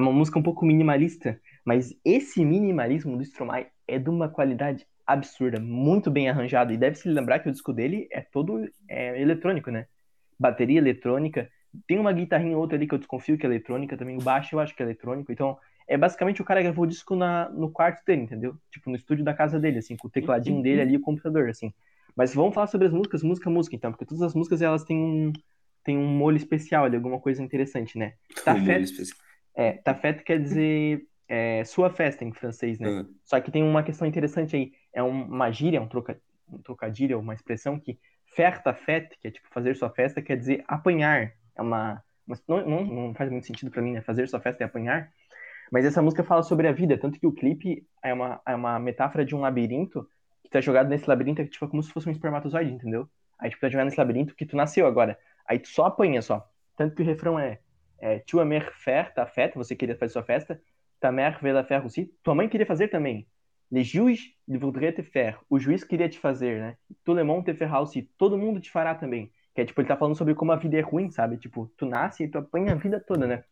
[0.01, 4.87] É uma música um pouco minimalista, mas esse minimalismo do Stromae é de uma qualidade
[5.07, 6.73] absurda, muito bem arranjado.
[6.73, 9.87] E deve se lembrar que o disco dele é todo é, eletrônico, né?
[10.39, 11.51] Bateria eletrônica.
[11.87, 14.17] Tem uma guitarrinha ou outra ali que eu desconfio que é eletrônica também.
[14.17, 15.31] O baixo eu acho que é eletrônico.
[15.31, 18.57] Então, é basicamente o cara gravou o disco na, no quarto dele, entendeu?
[18.71, 21.51] Tipo, no estúdio da casa dele, assim, com o tecladinho dele ali e o computador,
[21.51, 21.75] assim.
[22.17, 24.97] Mas vamos falar sobre as músicas, música, música, então, porque todas as músicas elas têm
[24.97, 25.33] um,
[25.85, 28.15] têm um molho especial ali, alguma coisa interessante, né?
[28.45, 28.93] Tafet,
[29.61, 32.89] é, Tafet quer dizer é, sua festa em francês, né?
[32.89, 33.15] Uhum.
[33.23, 36.19] Só que tem uma questão interessante aí é uma gíria, um, troca,
[36.49, 37.99] um trocadilho, uma expressão que
[38.35, 41.33] ferta fete, que é tipo fazer sua festa, quer dizer apanhar.
[41.55, 42.03] É uma.
[42.49, 44.01] Não, não, não faz muito sentido para mim, né?
[44.01, 45.13] Fazer sua festa é apanhar.
[45.71, 48.79] Mas essa música fala sobre a vida, tanto que o clipe é uma, é uma
[48.79, 50.09] metáfora de um labirinto
[50.43, 53.09] que tá jogado nesse labirinto, é tipo como se fosse um espermatozoide, entendeu?
[53.39, 55.19] Aí tipo, tá jogado nesse labirinto que tu nasceu agora.
[55.47, 56.49] Aí tu só apanha só.
[56.77, 57.61] Tanto que o refrão é,
[58.01, 60.61] é Tu amer faire ta fête, você queria fazer sua festa,
[61.01, 63.27] ta mère veut la faire aussi, tua mãe queria fazer também.
[63.71, 65.41] Les juges voudraient te faire.
[65.49, 66.77] O juiz queria te fazer, né?
[67.05, 68.03] Tout le monde te fera aussi.
[68.19, 69.33] Todo mundo te fará também.
[69.55, 71.37] Que é tipo, ele tá falando sobre como a vida é ruim, sabe?
[71.37, 73.45] Tipo, tu nasce e tu apanha a vida toda, né?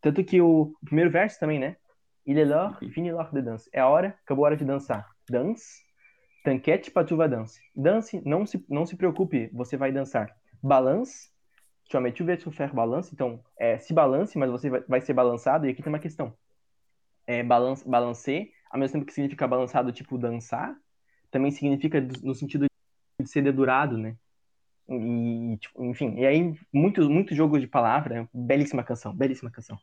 [0.00, 1.76] Tanto que o, primeiro verso também, né?
[2.26, 3.70] Il est l'heure, fini l'heure de danse.
[3.72, 5.08] É a hora, acabou a hora de dançar.
[5.28, 5.82] Dance,
[6.44, 7.60] tanquete pra tu vai dance.
[7.74, 10.34] Dance, não se, não se preocupe, você vai dançar.
[10.62, 11.30] Balance,
[11.92, 13.10] vas faire balance.
[13.12, 15.66] Então, é, se balance, mas você vai, vai ser balançado.
[15.66, 16.32] E aqui tem uma questão.
[17.26, 20.74] É, balance, balancer ao mesmo tempo que significa balançado, tipo dançar,
[21.30, 22.66] também significa no sentido
[23.20, 24.16] de ser dedurado, né?
[24.88, 29.76] E, tipo, enfim, e aí, muito, muito jogo de palavra, belíssima canção, belíssima canção.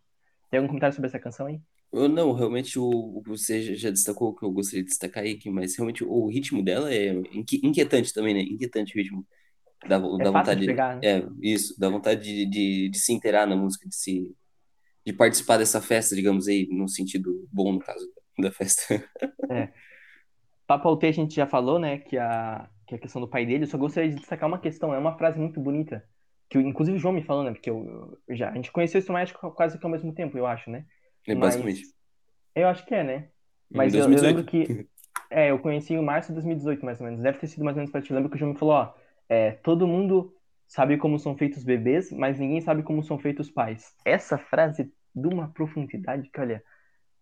[0.49, 1.59] Tem algum comentário sobre essa canção aí?
[1.91, 5.75] Eu, não, realmente o, você já destacou o que eu gostaria de destacar aí, mas
[5.75, 8.41] realmente o ritmo dela é inquietante também, né?
[8.41, 9.25] Inquietante o ritmo.
[9.85, 11.01] Dá, é dá vontade de pegar, né?
[11.03, 14.35] É, isso, dá vontade de, de, de, se inteirar na música, de se
[15.05, 18.05] de participar dessa festa, digamos aí, no sentido bom, no caso
[18.39, 18.83] da festa.
[19.49, 19.69] É.
[20.67, 23.67] Papo a gente já falou, né, que a, que a questão do pai dele, eu
[23.67, 26.03] só gostaria de destacar uma questão, é uma frase muito bonita,
[26.49, 29.09] que inclusive o João me falou, né, porque eu, eu já, a gente conheceu esse
[29.09, 30.85] mais quase que ao mesmo tempo, eu acho, né?
[31.25, 31.83] É, basicamente.
[31.83, 31.95] Mas,
[32.53, 33.29] eu acho que é, né?
[33.71, 34.85] Mas eu, eu, lembro que,
[35.31, 37.79] é, eu conheci em março de 2018, mais ou menos, deve ter sido mais ou
[37.79, 38.93] menos para ti, eu lembro que o João me falou, ó,
[39.29, 40.33] é, todo mundo
[40.67, 43.93] sabe como são feitos bebês, mas ninguém sabe como são feitos pais.
[44.05, 46.63] Essa frase de uma profundidade que, olha,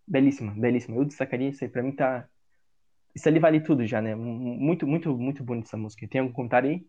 [0.07, 0.97] belíssima, belíssima.
[0.97, 2.27] Eu destacaria isso aí, pra mim tá.
[3.15, 4.15] Isso ali vale tudo já, né?
[4.15, 6.07] Muito, muito, muito bonita essa música.
[6.07, 6.85] Tem algum comentário aí?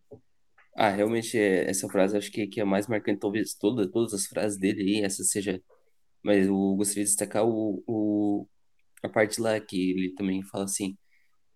[0.76, 4.26] Ah, realmente, é, essa frase acho que, que é mais marcante, talvez toda, todas as
[4.26, 5.62] frases dele aí, essa seja.
[6.22, 8.48] Mas eu gostaria de destacar o, o,
[9.02, 10.96] a parte lá que ele também fala assim: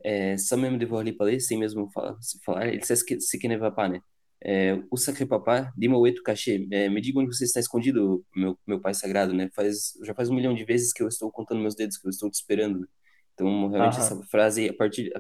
[0.05, 3.91] é, sans même devoir lui parler, sem mesmo falar, falar ele que ne va pas,
[3.91, 4.01] né?
[4.43, 8.81] É, o Sacré Papá, Dimaueto Cachê, é, me diga onde você está escondido, meu, meu
[8.81, 9.51] pai sagrado, né?
[9.55, 12.11] Faz, já faz um milhão de vezes que eu estou contando meus dedos, que eu
[12.11, 12.81] estou te esperando.
[12.81, 12.87] Né?
[13.35, 14.05] Então, realmente, Aham.
[14.05, 15.13] essa frase, a partir,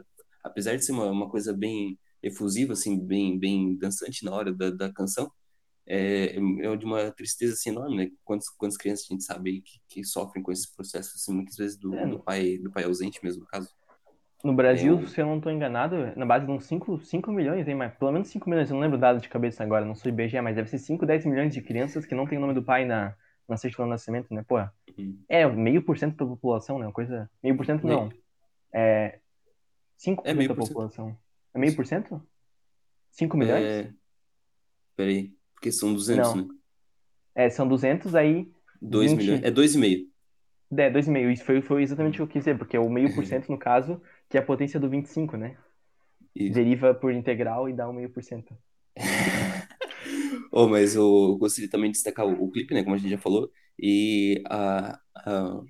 [0.42, 4.70] apesar de ser uma, uma coisa bem efusiva, assim, bem, bem dançante na hora da,
[4.70, 5.30] da canção,
[5.86, 8.10] é, é de uma tristeza assim, enorme, né?
[8.24, 11.76] Quantas, quantas crianças a gente sabe que, que sofrem com esse processo, assim, muitas vezes
[11.76, 12.06] do, é.
[12.06, 13.68] do, pai, do pai ausente mesmo, no caso.
[14.42, 15.06] No Brasil, eu...
[15.06, 17.74] se eu não estou enganado, na base de uns 5, 5 milhões, hein?
[17.74, 20.10] Mas pelo menos 5 milhões, eu não lembro o dado de cabeça agora, não sou
[20.10, 22.62] IBGE, mas deve ser 5, 10 milhões de crianças que não tem o nome do
[22.62, 23.14] pai na,
[23.46, 24.42] na certidão de nascimento, né?
[24.46, 24.58] Pô,
[24.98, 25.18] uhum.
[25.28, 26.90] é meio por cento da população, né?
[26.92, 27.30] Coisa.
[27.42, 28.10] Meio por cento não.
[28.72, 29.18] É.
[29.98, 31.16] 5% é da população.
[31.52, 32.22] É meio por cento?
[33.10, 33.64] 5 milhões?
[33.64, 33.90] É...
[34.96, 36.42] Peraí, porque são 200, não.
[36.42, 36.54] né?
[37.34, 38.50] É, são 200, aí.
[38.80, 39.20] 2 20...
[39.20, 39.42] milhões.
[39.42, 40.06] É 2,5.
[40.78, 41.32] É, 2,5.
[41.32, 43.58] Isso foi, foi exatamente o que eu quis dizer, porque o meio por cento, no
[43.58, 44.00] caso,
[44.30, 45.58] que é a potência do 25, né?
[46.34, 46.60] Isso.
[46.60, 48.56] deriva por integral e dá um meio por cento.
[50.52, 52.82] Oh, mas eu gostaria também de destacar o, o clipe, né?
[52.82, 55.60] Como a gente já falou, e a, a-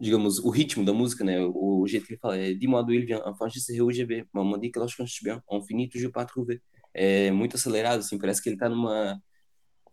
[0.00, 1.40] digamos, o ritmo da música, né?
[1.40, 3.90] O, o jeito que ele fala é Dis-moi d'où il vient, enfin je sais où
[3.92, 6.60] je vais, maman dit que lorsque je suis bien, on finit toujours par trouver.
[6.94, 9.20] É muito acelerado, assim, parece que ele tá numa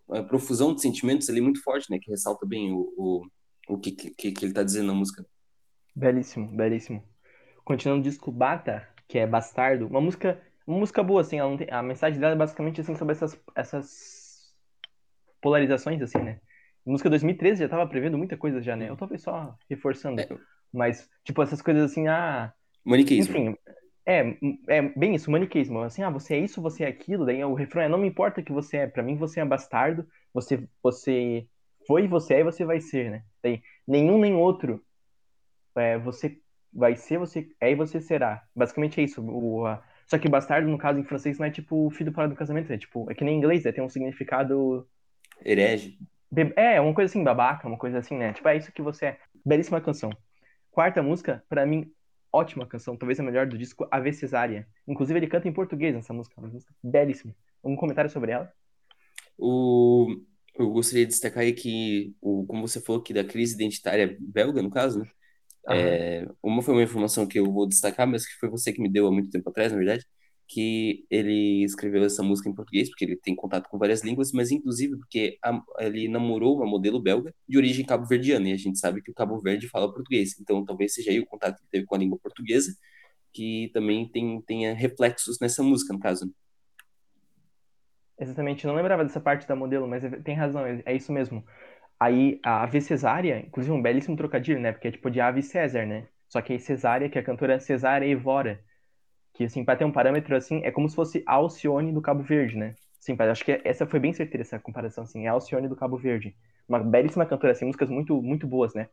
[0.07, 1.99] uma profusão de sentimentos ali muito forte, né?
[1.99, 3.27] Que ressalta bem o, o,
[3.69, 5.25] o que, que, que ele tá dizendo na música.
[5.93, 7.03] Belíssimo, belíssimo.
[7.67, 11.83] Continuando o disco Bata, que é Bastardo, uma música, uma música boa, assim, tem- a
[11.83, 14.55] mensagem dela é basicamente assim sobre essas, essas
[15.41, 16.39] polarizações, assim, né?
[16.85, 18.89] A música 2013 já tava prevendo muita coisa já, né?
[18.89, 20.21] Eu talvez só reforçando.
[20.21, 20.29] É,
[20.71, 22.53] Mas, tipo, essas coisas assim, ah,
[22.85, 23.35] maniqueísmo.
[23.37, 23.57] enfim,
[24.05, 24.37] é,
[24.69, 25.81] é bem isso, maniqueísmo.
[25.81, 28.39] Assim, ah, você é isso, você é aquilo, daí o refrão é, não me importa
[28.39, 31.45] o que você é, pra mim você é bastardo, você, você
[31.85, 33.25] foi, você é e você vai ser, né?
[33.43, 34.81] Daí, nenhum nem outro
[35.75, 36.39] é, você
[36.77, 38.43] vai ser, você é e você será.
[38.55, 39.21] Basicamente é isso.
[39.23, 42.35] O, a- Só que bastardo, no caso, em francês, não é tipo filho fora do
[42.35, 44.87] casamento, é tipo, é que nem em inglês, é, tem um significado.
[45.45, 45.97] Herege.
[46.55, 48.33] É, uma coisa assim, babaca, uma coisa assim, né?
[48.33, 49.19] Tipo, é isso que você é.
[49.45, 50.11] Belíssima canção.
[50.71, 51.91] Quarta música, pra mim,
[52.31, 54.67] ótima canção, talvez a melhor do disco, Ave Cesária.
[54.87, 57.35] Inclusive, ele canta em português nessa música, uma música belíssima.
[57.63, 58.51] Um comentário sobre ela?
[59.37, 60.07] O,
[60.57, 64.61] eu gostaria de destacar aí que, o, como você falou aqui da crise identitária belga,
[64.61, 65.11] no caso, né?
[65.69, 68.89] É, uma foi uma informação que eu vou destacar, mas que foi você que me
[68.89, 70.05] deu há muito tempo atrás, na verdade,
[70.47, 74.49] que ele escreveu essa música em português, porque ele tem contato com várias línguas, mas
[74.51, 79.01] inclusive porque a- ele namorou uma modelo belga de origem cabo-verdiana, e a gente sabe
[79.01, 81.85] que o Cabo Verde fala português, então talvez seja aí o contato que ele teve
[81.85, 82.73] com a língua portuguesa,
[83.33, 86.25] que também tem, tenha reflexos nessa música, no caso.
[86.27, 86.31] né?
[88.19, 91.11] Exatamente, eu não lembrava dessa parte da modelo, mas é- tem razão, é, é isso
[91.11, 91.45] mesmo.
[91.99, 94.71] Aí a Ave Cesária, inclusive um belíssimo trocadilho, né?
[94.71, 96.07] Porque é tipo de Ave César, né?
[96.27, 98.59] Só que aí Cesária, que é a cantora Cesária Evora,
[99.33, 102.57] que assim, pra ter um parâmetro assim, é como se fosse Alcione do Cabo Verde,
[102.57, 102.75] né?
[102.99, 106.35] Sim, acho que essa foi bem certeira essa comparação, assim, é Alcione do Cabo Verde.
[106.67, 108.89] Uma belíssima cantora, assim, músicas muito, muito boas, né?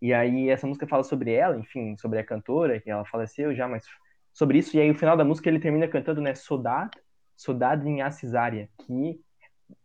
[0.00, 3.66] E aí essa música fala sobre ela, enfim, sobre a cantora, que ela faleceu já,
[3.66, 3.84] mas
[4.32, 4.76] sobre isso.
[4.76, 6.98] E aí o final da música ele termina cantando, né, Saudade,
[7.36, 9.20] Saudade de minha cesárea, que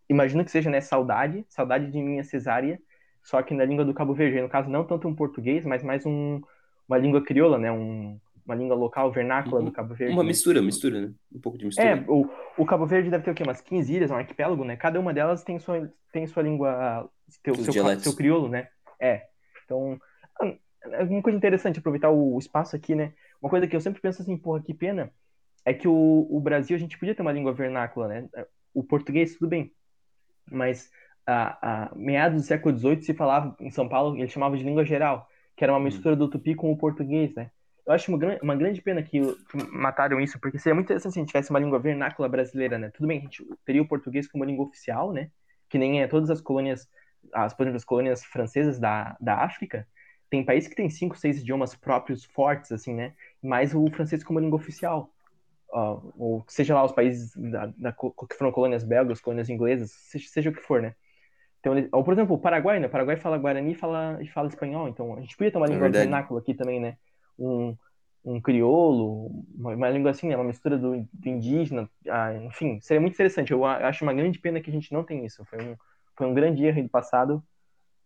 [0.10, 2.80] imagino que seja, né, saudade, saudade de minha cesárea,
[3.24, 6.06] só que na língua do Cabo Verde, no caso não tanto um português, mas mais
[6.06, 6.42] um,
[6.88, 10.14] uma língua crioula, né, um, uma língua local, vernácula do Cabo Verde.
[10.14, 11.14] Uma mistura, mistura, né?
[11.32, 11.88] Um pouco de mistura.
[11.88, 13.44] É, o, o Cabo Verde deve ter o quê?
[13.44, 14.76] Umas 15 ilhas, um arquipélago, né?
[14.76, 18.04] Cada uma delas tem sua, tem sua língua, seu, seu, dialetos.
[18.04, 18.68] seu crioulo, né?
[19.00, 19.28] É.
[19.64, 20.02] Então,
[20.42, 23.14] é uma coisa interessante aproveitar o espaço aqui, né?
[23.40, 25.12] Uma coisa que eu sempre penso assim, porra, que pena,
[25.64, 28.28] é que o, o Brasil, a gente podia ter uma língua vernácula, né?
[28.74, 29.72] O português, tudo bem.
[30.52, 30.90] Mas
[31.26, 34.86] a, a meados do século XVIII se falava, em São Paulo, eles chamavam de língua
[34.86, 37.52] geral, que era uma mistura do tupi com o português, né?
[37.86, 41.20] Eu acho uma, uma grande pena que, que mataram isso, porque seria muito interessante se
[41.20, 42.90] a gente tivesse uma língua vernácula brasileira, né?
[42.92, 45.32] Tudo bem, a gente teria o português como língua oficial, né?
[45.70, 46.88] Que nem é todas as colônias,
[47.34, 49.88] as, por exemplo, as colônias francesas da, da África,
[50.30, 53.14] tem países que tem cinco, seis idiomas próprios fortes, assim, né?
[53.42, 55.12] Mas o francês como língua oficial.
[55.72, 60.28] Ó, ou seja lá os países da, da que foram colônias belgas, colônias inglesas, seja,
[60.30, 60.96] seja o que for, né?
[61.60, 62.88] Então, ele- ou, por exemplo, o Paraguai, né?
[62.88, 65.68] O Paraguai fala Guarani e fala, e fala espanhol, então a gente podia ter uma
[65.70, 66.20] É língua verdade.
[66.20, 66.98] vernácula aqui também, né?
[67.38, 67.76] Um,
[68.24, 70.36] um crioulo, uma, uma língua assim, né?
[70.36, 73.52] Uma mistura do, do indígena, ah, enfim, seria muito interessante.
[73.52, 75.44] Eu a- acho uma grande pena que a gente não tem isso.
[75.46, 75.76] Foi um,
[76.18, 77.44] foi um grande erro do passado.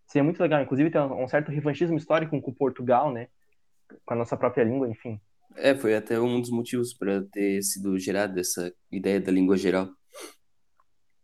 [0.08, 3.28] Seria muito legal, inclusive tem um, um certo revanchismo histórico com Portugal, né?
[4.06, 5.20] Com a nossa própria língua, enfim.
[5.58, 9.90] É, foi até um dos motivos para ter sido gerada essa ideia da língua geral.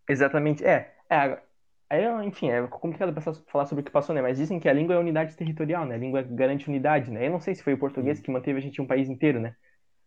[0.07, 0.93] Exatamente, é.
[1.09, 1.41] é
[1.89, 3.13] aí, enfim, é complicado
[3.47, 4.21] falar sobre o que passou, né?
[4.21, 5.95] Mas dizem que a língua é unidade territorial, né?
[5.95, 7.27] A língua garante unidade, né?
[7.27, 9.55] Eu não sei se foi o português que manteve a gente um país inteiro, né?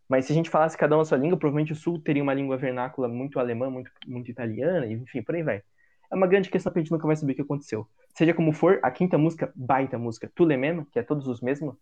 [0.09, 2.35] Mas se a gente falasse cada um a sua língua, provavelmente o Sul teria uma
[2.35, 5.63] língua vernácula muito alemã, muito, muito italiana, enfim, por aí vai.
[6.11, 7.89] É uma grande questão que a gente nunca vai saber o que aconteceu.
[8.15, 11.41] Seja como for, a quinta música, baita música, Tu Le Même, que é todos os
[11.41, 11.75] mesmos,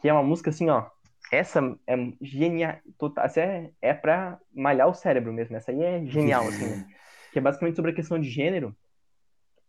[0.00, 0.86] que é uma música assim, ó.
[1.34, 2.76] Essa é genial,
[3.18, 5.56] essa é, é pra malhar o cérebro mesmo.
[5.56, 6.86] Essa aí é genial, assim, né?
[7.32, 8.76] Que é basicamente sobre a questão de gênero.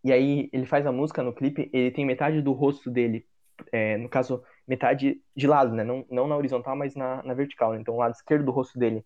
[0.03, 3.25] E aí ele faz a música no clipe, ele tem metade do rosto dele,
[3.71, 5.83] é, no caso, metade de lado, né?
[5.83, 7.73] Não, não na horizontal, mas na, na vertical.
[7.73, 7.79] Né?
[7.81, 9.03] Então o lado esquerdo do rosto dele.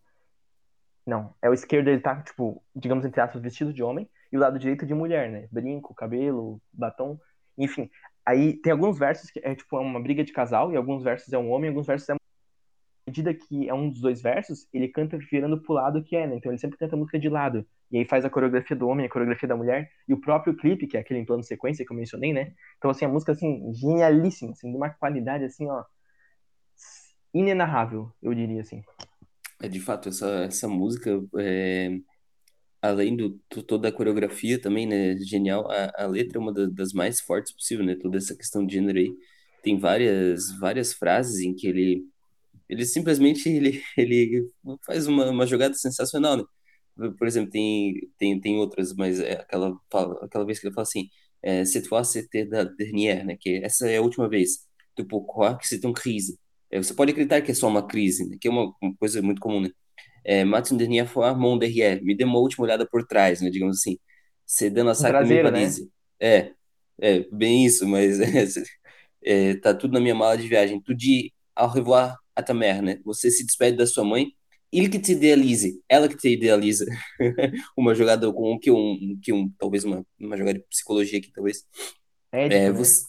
[1.06, 4.40] Não, é o esquerdo, ele tá, tipo, digamos, entre aspas, vestido de homem, e o
[4.42, 5.48] lado direito de mulher, né?
[5.50, 7.18] Brinco, cabelo, batom,
[7.58, 7.90] enfim.
[8.26, 11.38] Aí tem alguns versos que é tipo uma briga de casal, e alguns versos é
[11.38, 12.19] um homem, e alguns versos é
[13.10, 16.36] medida que é um dos dois versos, ele canta virando pro lado que é, né?
[16.36, 17.66] Então ele sempre canta a música de lado.
[17.92, 20.88] E aí faz a coreografia do homem, a coreografia da mulher, e o próprio clipe,
[20.88, 22.54] que é aquele em plano sequência que eu mencionei, né?
[22.78, 25.84] Então, assim, a música, assim, genialíssima, assim, de uma qualidade, assim, ó,
[27.34, 28.82] inenarrável, eu diria, assim.
[29.62, 31.98] É de fato, essa, essa música, é,
[32.82, 35.18] além do to- toda a coreografia também, né?
[35.18, 35.70] Genial.
[35.70, 37.96] A, a letra é uma da- das mais fortes possível, né?
[37.96, 39.12] Toda essa questão de gênero aí.
[39.62, 42.04] Tem várias, várias frases em que ele,
[42.70, 44.48] ele simplesmente ele, ele
[44.86, 46.44] faz uma, uma jogada sensacional, né?
[47.18, 49.74] Por exemplo, tem, tem, tem outras, mas é aquela,
[50.22, 51.10] aquela vez que ele fala assim,
[51.42, 53.38] é, cette fois c'était la dernière, né?
[53.40, 54.68] Que essa é a última vez.
[54.96, 56.38] Tu peux croire que c'est une crise.
[56.72, 58.38] É, você pode acreditar que é só uma crise, né?
[58.40, 59.70] Que é uma, uma coisa muito comum, né?
[60.26, 62.04] É, mate une dernière fois mon derrière.
[62.04, 63.50] Me dê uma última olhada por trás, né?
[63.50, 63.98] Digamos assim.
[64.46, 65.68] C'est dans la Um sac de traseiro, né?
[66.20, 66.52] É,
[67.02, 68.20] é, bem isso, mas
[69.24, 70.82] é, tá tudo na minha mala de viagem.
[70.82, 73.00] Tu dis au revoir à ta mère, né?
[73.06, 74.28] Você se despede da sua mãe,
[74.72, 76.86] ele que te idealize, ela que te idealiza.
[77.78, 81.66] uma jogada com que um, que um talvez uma, uma jogada de psicologia aqui, talvez.
[82.32, 82.72] É, né?
[82.72, 83.02] você,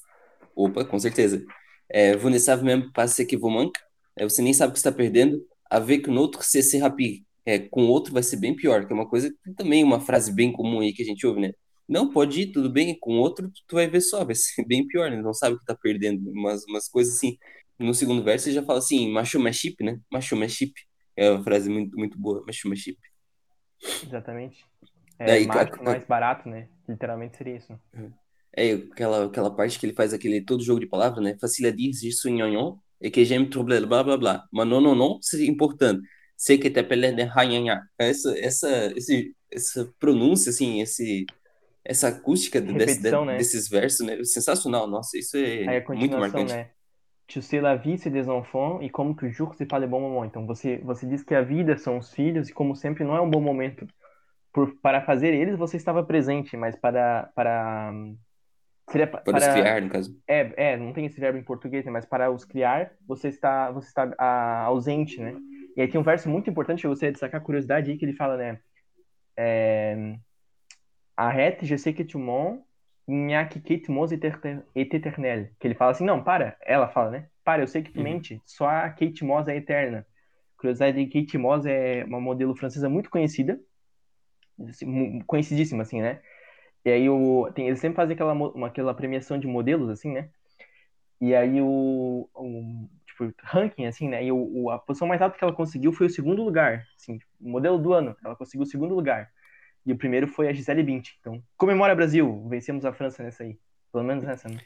[0.54, 1.44] opa, com certeza.
[1.88, 3.78] É, vous ne savez même pas ce que vous manque.
[4.16, 5.44] É, você nem sabe o que está perdendo.
[5.70, 7.24] Avec un autre, c'est se rapide.
[7.44, 10.32] É, com outro vai ser bem pior, que é uma coisa que também uma frase
[10.32, 11.52] bem comum aí que a gente ouve, né?
[11.88, 15.10] Não, pode ir, tudo bem, com outro tu vai ver só, vai ser bem pior,
[15.10, 15.20] né?
[15.20, 17.36] Não sabe o que tá perdendo, umas, umas coisas assim.
[17.80, 19.98] No segundo verso ele já fala assim, macho é chip, né?
[20.12, 20.72] Macho é chip.
[21.16, 22.98] É uma frase muito, muito boa, macho é chip.
[24.06, 24.64] Exatamente.
[25.18, 26.68] É Daí, mais, a- mais barato, né?
[26.88, 27.78] Literalmente seria isso.
[28.56, 31.36] É aquela, aquela parte que ele faz aquele todo jogo de palavras, né?
[31.40, 34.44] Je suis gnangnan, et que j'aime troubler, blá, blá, blá.
[34.52, 36.02] Mas não, não, não, c'est importante.
[36.36, 37.80] Sei que te apelé de ranhanhá.
[37.98, 41.24] Essa, essa, esse, essa pronúncia, assim, esse,
[41.84, 43.36] essa acústica de- desse, né?
[43.36, 44.22] desses versos, né?
[44.24, 46.52] Sensacional, nossa, isso é muito marcante.
[46.52, 46.70] né?
[47.30, 50.00] Tu sais la vie, c'est des enfants, e como que jour, c'est pas de bom
[50.00, 50.24] moment.
[50.24, 53.20] Então, você, você diz que a vida são os filhos, e como sempre, não é
[53.20, 53.86] um bom momento.
[54.52, 57.30] Por, para fazer eles, você estava presente, mas para...
[57.36, 57.92] para
[58.90, 60.20] seria pa- Para os para criar, no caso.
[60.26, 61.92] é, é, não tem esse verbo em português, né?
[61.92, 65.36] Mas para os criar, você está, você está ah, ausente, né?
[65.76, 68.04] E aí tem um verso muito importante, eu gostaria de destacar a curiosidade aí, que
[68.04, 68.58] ele fala, né?
[69.36, 70.16] É,
[71.16, 72.60] Arrête, je sais que tu mens,
[73.10, 75.48] Nha que quitte mos et éternel.
[75.58, 76.56] Que ele fala assim, não, para.
[76.64, 77.28] Ela fala, né?
[77.44, 78.04] Para, eu sei que tu Uhum.
[78.04, 78.40] mente.
[78.46, 80.06] Só a Kate Moss é eterna.
[80.56, 83.58] Curiosidade de Kate Moss é uma modelo francesa muito conhecida.
[84.68, 86.20] assim, Conhecidíssima, assim, né?
[86.84, 90.30] E aí o, tem, eles sempre fazem aquela, uma, aquela premiação de modelos, assim, né?
[91.20, 94.24] E aí o, o tipo, ranking, assim, né?
[94.24, 96.84] E o, a posição mais alta que ela conseguiu foi o segundo lugar.
[96.96, 98.16] Assim, o modelo do ano.
[98.24, 99.30] Ela conseguiu o segundo lugar.
[99.86, 101.14] E o primeiro foi a Gisele Bündchen.
[101.20, 102.46] Então, comemora Brasil!
[102.48, 103.58] Vencemos a França nessa aí.
[103.92, 104.58] Pelo menos nessa, né?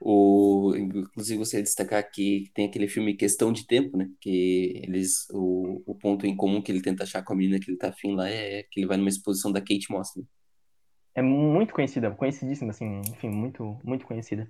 [0.00, 4.08] O, inclusive, gostaria de destacar que tem aquele filme Questão de Tempo, né?
[4.20, 7.70] Que eles, o, o ponto em comum que ele tenta achar com a menina que
[7.70, 10.24] ele tá afim lá é que ele vai numa exposição da Kate Moss, né?
[11.14, 14.48] É muito conhecida, conhecidíssima, assim, enfim, muito, muito conhecida.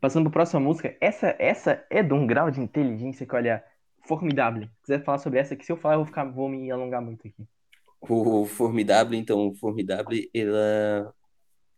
[0.00, 3.64] Passando para a próxima música, essa, essa é de um grau de inteligência que, olha,
[4.06, 4.62] formidável.
[4.62, 7.02] Se quiser falar sobre essa, que se eu falar, eu vou, ficar, vou me alongar
[7.02, 7.44] muito aqui.
[8.08, 11.12] O Formidable, então, o Formidable, ela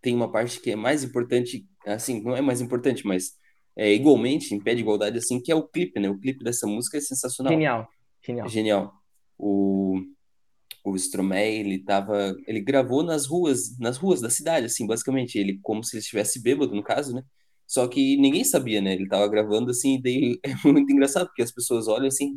[0.00, 3.32] tem uma parte que é mais importante, assim, não é mais importante, mas
[3.76, 6.08] é igualmente, em pé de igualdade, assim, que é o clipe, né?
[6.08, 7.52] O clipe dessa música é sensacional.
[7.52, 7.88] Genial,
[8.24, 8.48] genial.
[8.48, 8.92] Genial.
[9.38, 10.00] O,
[10.84, 15.58] o Stromae, ele tava, ele gravou nas ruas, nas ruas da cidade, assim, basicamente, ele
[15.62, 17.22] como se ele estivesse bêbado, no caso, né?
[17.66, 18.94] Só que ninguém sabia, né?
[18.94, 22.34] Ele tava gravando assim, e daí é muito engraçado, porque as pessoas olham assim,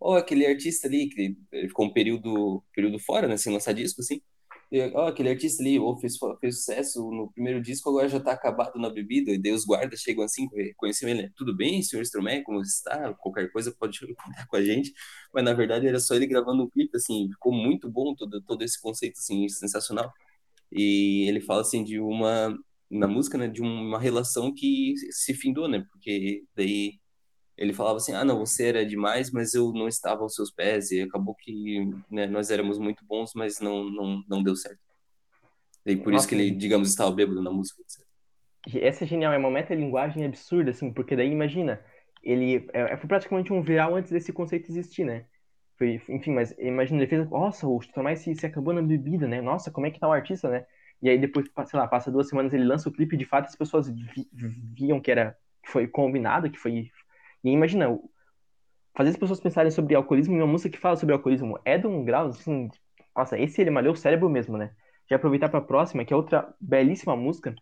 [0.00, 4.00] ó, aquele artista ali, que ele ficou um período, período fora, né, sem lançar disco,
[4.00, 4.20] assim,
[4.94, 8.78] ó, aquele artista ali, ó, fez, fez sucesso no primeiro disco, agora já tá acabado
[8.78, 11.30] na bebida, e daí os guardas chegam assim, conheciam ele, né?
[11.36, 13.14] tudo bem, senhor Stromae, como está?
[13.14, 14.92] Qualquer coisa pode contar com a gente,
[15.32, 18.62] mas na verdade era só ele gravando um clipe, assim, ficou muito bom todo, todo
[18.62, 20.12] esse conceito, assim, sensacional,
[20.72, 22.56] e ele fala, assim, de uma,
[22.90, 26.98] na música, né, de uma relação que se findou, né, porque daí
[27.56, 30.90] ele falava assim, ah, não, você era demais, mas eu não estava aos seus pés,
[30.90, 34.78] e acabou que né, nós éramos muito bons, mas não, não, não deu certo.
[35.86, 37.82] E por Nossa, isso que ele, digamos, estava bêbado na música.
[38.74, 41.80] Essa é genial, é uma metalinguagem absurda, assim, porque daí, imagina,
[42.22, 45.24] ele é, foi praticamente um viral antes desse conceito existir, né?
[45.78, 49.40] Foi, enfim, mas imagina, ele fez, nossa, o Stromae se, se acabou na bebida, né?
[49.40, 50.66] Nossa, como é que tá o artista, né?
[51.00, 53.54] E aí depois, sei lá, passa duas semanas, ele lança o clipe, de fato as
[53.54, 56.90] pessoas vi, viam que era, que foi combinado, que foi...
[57.46, 57.96] E imagina,
[58.92, 61.86] fazer as pessoas pensarem sobre alcoolismo em uma música que fala sobre alcoolismo é de
[61.86, 62.68] um grau, assim,
[63.14, 64.72] nossa, esse ele malhou o cérebro mesmo, né?
[65.08, 67.54] Já aproveitar para a próxima, que é outra belíssima música,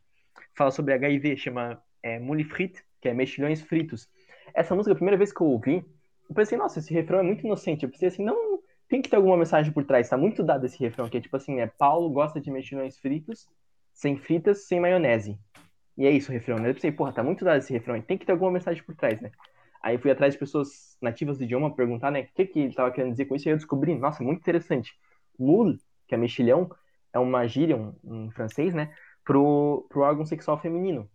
[0.56, 4.08] fala sobre HIV, chama é, Moules Frites, que é mexilhões fritos.
[4.54, 5.84] Essa música, a primeira vez que eu ouvi,
[6.30, 7.82] eu pensei, nossa, esse refrão é muito inocente.
[7.84, 10.08] Eu pensei assim, não, tem que ter alguma mensagem por trás.
[10.08, 13.46] Tá muito dado esse refrão, que é tipo assim, é Paulo gosta de mexilhões fritos,
[13.92, 15.38] sem fritas, sem maionese.
[15.94, 16.70] E é isso o refrão, né?
[16.70, 19.20] Eu pensei, porra, tá muito dado esse refrão, tem que ter alguma mensagem por trás,
[19.20, 19.30] né?
[19.84, 22.90] Aí fui atrás de pessoas nativas do idioma perguntar, né, o que, que ele estava
[22.90, 24.94] querendo dizer com isso, e eu descobri, nossa, muito interessante.
[25.38, 25.78] Mule,
[26.08, 26.70] que é mexilhão,
[27.12, 31.06] é uma gíria um, um francês, né, pro, pro órgão sexual feminino.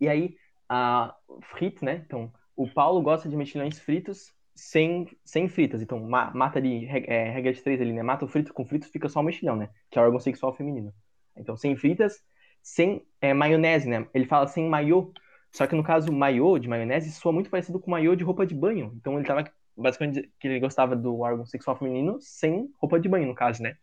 [0.00, 0.36] E aí,
[0.68, 1.12] a
[1.56, 6.60] frite, né, então, o Paulo gosta de mexilhões fritos sem, sem fritas, então ma, mata
[6.60, 9.24] ali, é, regra de três ali, né, mata o frito com fritos, fica só o
[9.24, 10.94] mexilhão, né, que é o órgão sexual feminino.
[11.36, 12.22] Então, sem fritas,
[12.62, 15.12] sem é, maionese, né, ele fala sem maiô,
[15.56, 18.54] só que no caso, maiô de maionese soa muito parecido com maiô de roupa de
[18.54, 18.92] banho.
[18.94, 19.42] Então ele tava
[19.74, 23.74] basicamente que ele gostava do órgão sexual feminino sem roupa de banho, no caso, né?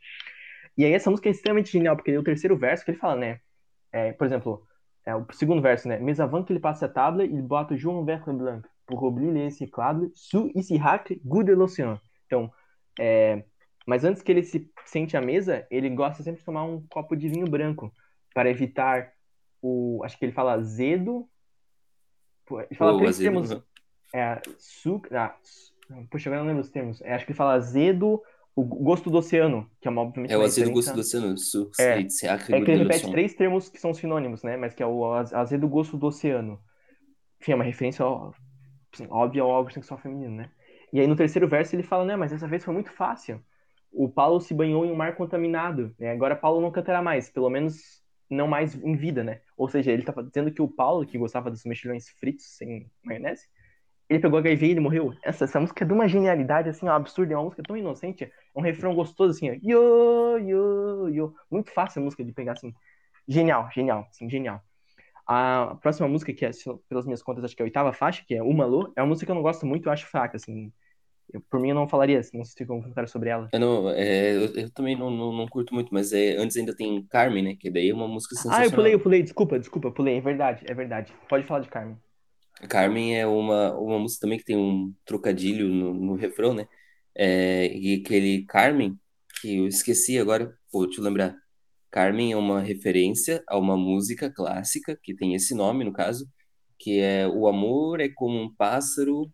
[0.78, 3.40] E aí essa música é extremamente genial, porque o terceiro verso que ele fala, né?
[3.92, 4.68] É, por exemplo,
[5.04, 5.98] é, o segundo verso, né?
[5.98, 9.32] Mais avant que ele passe a table, il boit toujours un verre blanc pour oublier
[9.32, 12.00] les cyclables sous ici hack goût de l'océan.
[12.28, 12.52] Então,
[13.00, 13.44] é,
[13.88, 17.16] mas antes que ele se sente à mesa, ele gosta sempre de tomar um copo
[17.16, 17.92] de vinho branco
[18.32, 19.12] para evitar
[19.60, 21.28] o, acho que ele fala azedo,
[22.52, 23.52] ele fala três termos.
[24.14, 25.08] É, suco.
[25.16, 25.36] Ah,
[26.10, 27.02] puxa, agora não lembro os termos.
[27.02, 28.22] É, acho que ele fala azedo,
[28.56, 30.32] o gosto do oceano, que é uma obviamente.
[30.32, 31.38] É o azedo gosto do oceano.
[31.38, 34.56] Su, é, é que ele repete três termos que são sinônimos, né?
[34.58, 36.60] Mas que é o azedo gosto do oceano.
[37.41, 38.06] Enfim, é uma referência
[38.94, 40.52] assim, óbvia ao algo sexual feminino, né?
[40.91, 42.16] E aí no terceiro verso ele fala, né?
[42.16, 43.44] Mas essa vez foi muito fácil.
[43.91, 45.94] O Paulo se banhou em um mar contaminado.
[46.00, 46.12] Né?
[46.12, 49.42] Agora Paulo não cantará mais, pelo menos não mais em vida, né?
[49.58, 53.48] Ou seja, ele estava dizendo que o Paulo, que gostava dos mexilhões fritos sem maionese,
[54.10, 55.14] ele pegou HIV e ele morreu.
[55.24, 58.26] Essa, essa música é de uma genialidade, assim, ó, absurda, é uma música tão inocente,
[58.26, 61.36] é um refrão gostoso, assim, ó, yo, yo, yo.
[61.50, 62.74] Muito fácil a música de pegar, assim.
[63.28, 64.62] Genial, genial, assim, genial.
[65.26, 66.52] A próxima música, que é,
[66.90, 69.08] pelas minhas contas, acho que é a oitava faixa, que é Uma Lô, é uma
[69.08, 70.72] música que eu não gosto muito, eu acho fraca, assim.
[71.34, 73.50] Eu, por mim, eu não falaria, não sei se tem comentário sobre ela.
[73.52, 76.76] Eu, não, é, eu, eu também não, não, não, curto muito, mas é, antes ainda
[76.76, 77.56] tem Carmen, né?
[77.60, 78.62] Que daí é uma música sensacional.
[78.62, 81.12] Ah, eu pulei, eu pulei, desculpa, desculpa, eu pulei, é verdade, é verdade.
[81.28, 81.98] Pode falar de Carmen.
[82.70, 86.68] Carmen é uma, uma música também que tem um trocadilho no, no refrão, né?
[87.16, 88.96] É, e aquele Carmen,
[89.42, 91.36] que eu esqueci agora, vou te lembrar.
[91.90, 96.28] Carmen é uma referência a uma música clássica, que tem esse nome, no caso,
[96.78, 99.32] que é O amor é como um pássaro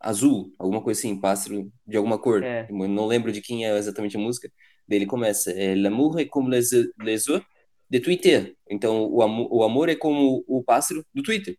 [0.00, 2.42] azul, alguma coisa assim, pássaro de alguma cor.
[2.42, 2.66] É.
[2.70, 4.50] não lembro de quem é exatamente a música.
[4.88, 7.44] Dele começa, é, L'amour est comme les, les œufs
[7.88, 8.56] de Twitter.
[8.68, 11.56] Então, o, amor, o amor é como o pássaro do Twitter.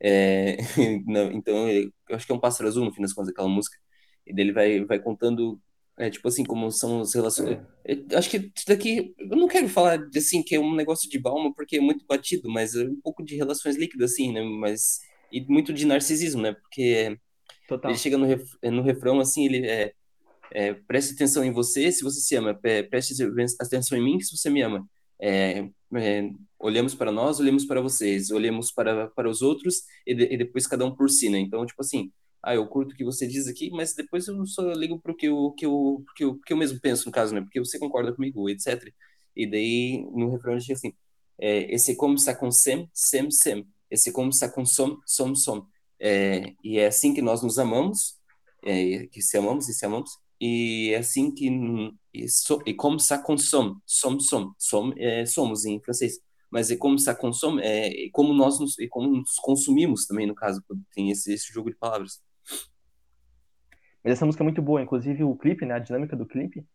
[0.00, 0.56] É,
[1.06, 3.78] não, então, eu acho que é um pássaro azul, no fim das contas, aquela música.
[4.26, 5.60] E dele vai, vai contando,
[5.98, 7.58] é, tipo assim, como são as relações.
[7.86, 8.16] É.
[8.16, 11.18] acho que isso daqui, eu não quero falar de, assim, que é um negócio de
[11.18, 14.42] balma, porque é muito batido, mas é um pouco de relações líquidas, assim, né?
[14.42, 15.00] Mas,
[15.32, 16.52] e muito de narcisismo, né?
[16.52, 17.18] Porque
[17.68, 17.90] Total.
[17.90, 19.92] Ele chega no, ref, no refrão assim, ele é,
[20.52, 22.58] é, preste atenção em você se você se ama,
[22.90, 23.14] preste
[23.60, 24.86] atenção em mim se você me ama.
[25.20, 30.24] É, é, olhamos para nós, olhamos para vocês, olhamos para, para os outros e, de,
[30.24, 31.38] e, depois cada um por si, né?
[31.38, 32.12] Então, tipo assim,
[32.42, 35.16] ah, eu curto o que você diz aqui, mas depois eu só ligo para o
[35.16, 37.40] que eu, que, eu, que, eu, que eu mesmo penso, no caso, né?
[37.40, 38.92] Porque você concorda comigo, etc.
[39.34, 40.92] E daí, no refrão, gente assim,
[41.38, 43.66] é, esse como está com sem, sem, sem.
[43.90, 45.66] Esse como está com som, som, som.
[46.00, 48.18] É, e é assim que nós nos amamos,
[48.62, 51.48] é, que se amamos e se amamos, e é assim que
[52.12, 56.18] e, so, e como ça consomme, som som som é, somos em francês,
[56.50, 60.34] mas é como ça consomme, é, como nós nos, e como nos consumimos também no
[60.34, 60.62] caso
[60.94, 62.22] tem esse, esse jogo de palavras.
[64.02, 66.66] Mas essa música é muito boa, inclusive o clipe, né, a dinâmica do clipe,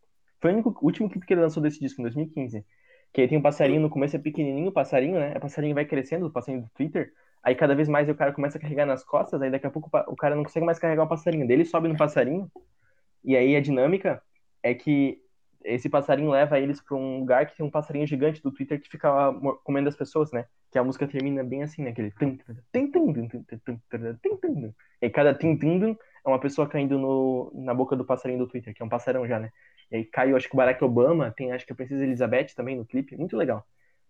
[0.42, 2.66] foi o, único, último clipe que ele lançou desse disco em 2015.
[3.14, 5.34] Que aí tem um passarinho no começo é pequenininho, o passarinho, né?
[5.36, 7.12] O passarinho vai crescendo, o passarinho do Twitter.
[7.44, 9.90] Aí cada vez mais o cara começa a carregar nas costas, aí daqui a pouco
[10.08, 12.52] o cara não consegue mais carregar o passarinho dele, sobe no passarinho,
[13.24, 14.22] e aí a dinâmica
[14.62, 15.22] é que
[15.64, 18.90] esse passarinho leva eles para um lugar que tem um passarinho gigante do Twitter que
[18.90, 19.10] fica
[19.64, 20.46] comendo as pessoas, né?
[20.72, 21.90] Que a música termina bem assim, né?
[21.90, 22.12] Aquele
[25.02, 25.34] e cada
[26.26, 29.28] é uma pessoa caindo no, na boca do passarinho do Twitter, que é um passarão
[29.28, 29.52] já, né?
[29.92, 32.76] E aí caiu, acho que o Barack Obama, tem acho que a Princesa Elizabeth também
[32.76, 33.66] no clipe, muito legal.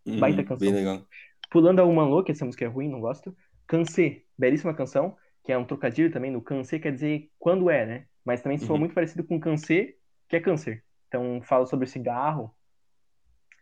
[0.05, 0.67] Baita canção.
[0.67, 1.01] Bem legal.
[1.49, 3.35] Pulando a Uma Louca, essa música é ruim, não gosto.
[3.67, 8.05] Cansê, belíssima canção, que é um trocadilho também no cansê, quer dizer quando é, né?
[8.23, 8.79] Mas também soa uhum.
[8.79, 10.83] muito parecido com cansê, que é câncer.
[11.07, 12.53] Então fala sobre cigarro,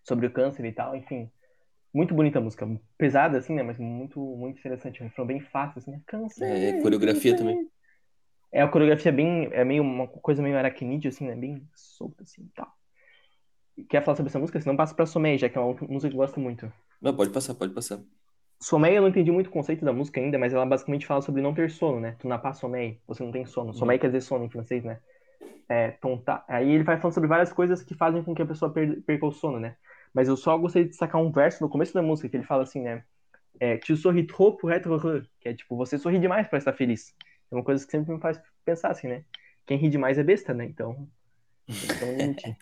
[0.04, 1.32] sobre o câncer e tal, enfim.
[1.94, 2.68] Muito bonita a música,
[2.98, 3.64] pesada assim, né?
[3.64, 5.02] Mas muito, muito interessante.
[5.02, 6.02] Um refrão bem fácil, assim, né?
[6.06, 6.46] Câncer.
[6.46, 7.46] É, coreografia câncer.
[7.46, 7.70] também.
[8.52, 11.36] É, a coreografia bem, é meio uma coisa meio aracnídeo, assim, né?
[11.36, 12.72] Bem solta, assim, e tal.
[13.90, 14.60] Quer falar sobre essa música?
[14.60, 16.72] Senão passa pra Someia, já que é uma música que eu gosto muito.
[17.02, 18.00] Não, pode passar, pode passar.
[18.60, 21.42] Someia, eu não entendi muito o conceito da música ainda, mas ela basicamente fala sobre
[21.42, 22.16] não ter sono, né?
[22.20, 23.74] Tu na pas sommeil, você não tem sono.
[23.74, 24.02] Someia uhum.
[24.02, 25.00] quer dizer sono em francês, né?
[25.70, 26.44] É, tonta...
[26.48, 29.32] Aí ele vai falando sobre várias coisas que fazem com que a pessoa perca o
[29.32, 29.76] sono, né?
[30.14, 32.64] Mas eu só gostaria de destacar um verso no começo da música, que ele fala
[32.64, 33.04] assim, né?
[33.60, 36.74] é Tu sorris trop pour être heureux, que é tipo, você sorri demais para estar
[36.74, 37.16] feliz.
[37.52, 39.24] É uma coisa que sempre me faz pensar assim, né?
[39.66, 40.66] Quem ri demais é besta, né?
[40.66, 41.08] Então,
[41.68, 42.36] então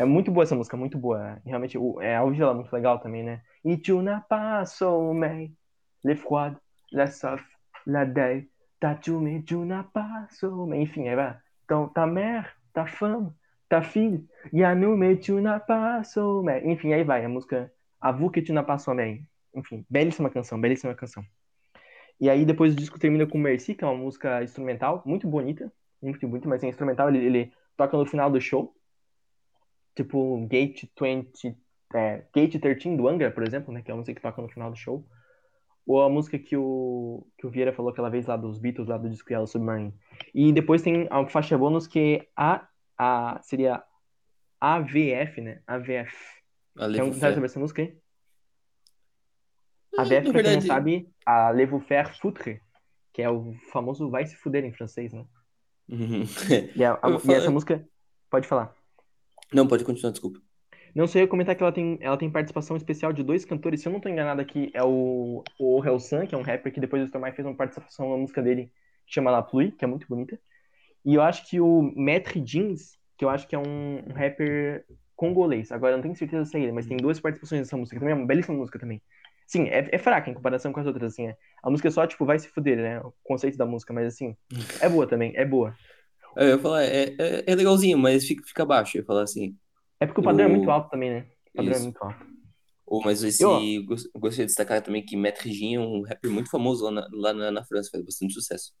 [0.00, 1.38] é muito boa essa música, muito boa.
[1.44, 3.42] Realmente, o, é, a auge é muito legal também, né?
[3.62, 5.52] E tu n'as pas sommeil,
[6.02, 6.56] le froid,
[6.90, 7.44] la soif,
[7.86, 8.48] la deuil,
[8.80, 10.82] ta tu mais tu n'as pas sommeil.
[10.82, 11.36] Enfim, aí vai.
[11.64, 13.30] Então, ta mère, ta femme,
[13.68, 14.26] ta fille,
[14.64, 16.70] a nous mais tu n'as pas sommeil.
[16.70, 17.70] Enfim, aí vai, a música
[18.00, 19.22] Avoue que tu n'as pas sommeil.
[19.54, 21.22] Enfim, belíssima canção, belíssima canção.
[22.18, 25.70] E aí depois o disco termina com Merci, que é uma música instrumental, muito bonita,
[26.00, 28.74] muito bonita, mas é instrumental, ele, ele toca no final do show.
[29.94, 31.56] Tipo Gate 20,
[31.94, 34.48] é, Gate 13 do Angra, por exemplo, né, que é a música que toca no
[34.48, 35.06] final do show.
[35.86, 38.96] Ou a música que o, que o Vieira falou aquela vez lá dos Beatles, lá
[38.96, 39.92] do disco Yellow Submarine.
[40.32, 43.82] E depois tem a faixa bônus que é a, a, seria
[44.60, 45.62] AVF, né?
[45.66, 46.14] AVF.
[46.76, 47.96] Quer um sobre essa música aí?
[49.98, 50.42] A VF, pra verdade...
[50.42, 52.60] quem não sabe, a Le Vous Faire Foutre,
[53.12, 55.24] que é o famoso Vai Se Fuder em francês, né?
[55.88, 56.22] Uhum.
[56.76, 57.84] E, a, a, e, essa música...
[58.30, 58.72] Pode falar.
[59.52, 60.40] Não, pode continuar, desculpa.
[60.94, 63.88] Não sei, eu comentar que ela tem, ela tem participação especial de dois cantores, se
[63.88, 67.02] eu não tô enganado aqui, é o, o Helsan, que é um rapper que depois
[67.02, 68.72] o Stormai fez uma participação na música dele,
[69.06, 70.38] que chama La Pluie, que é muito bonita.
[71.04, 74.84] E eu acho que o Maître Jeans, que eu acho que é um, um rapper
[75.14, 78.12] congolês, agora não tenho certeza se é ele, mas tem duas participações nessa música, também
[78.12, 79.00] é uma belíssima música também.
[79.46, 81.26] Sim, é, é fraca em comparação com as outras, assim.
[81.26, 81.36] É.
[81.60, 83.00] A música é só, tipo, vai se fuder, né?
[83.00, 84.36] O conceito da música, mas assim,
[84.80, 85.74] é boa também, é boa.
[86.36, 89.22] É, eu ia falar, é, é, é legalzinho, mas fica, fica baixo, eu ia falar
[89.22, 89.56] assim.
[89.98, 91.26] É porque o padrão é muito alto também, né?
[91.52, 91.82] O padrão é Isso.
[91.82, 92.26] é muito alto.
[92.86, 93.60] Oh, mas esse, eu...
[93.86, 97.32] gostaria de destacar também que Maître Jean é um rapper muito famoso lá na, lá
[97.32, 98.72] na, na França, faz bastante sucesso.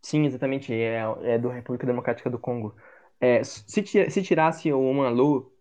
[0.00, 2.74] Sim, exatamente, é, é do República Democrática do Congo.
[3.20, 5.52] É, se, se tirasse o Manlou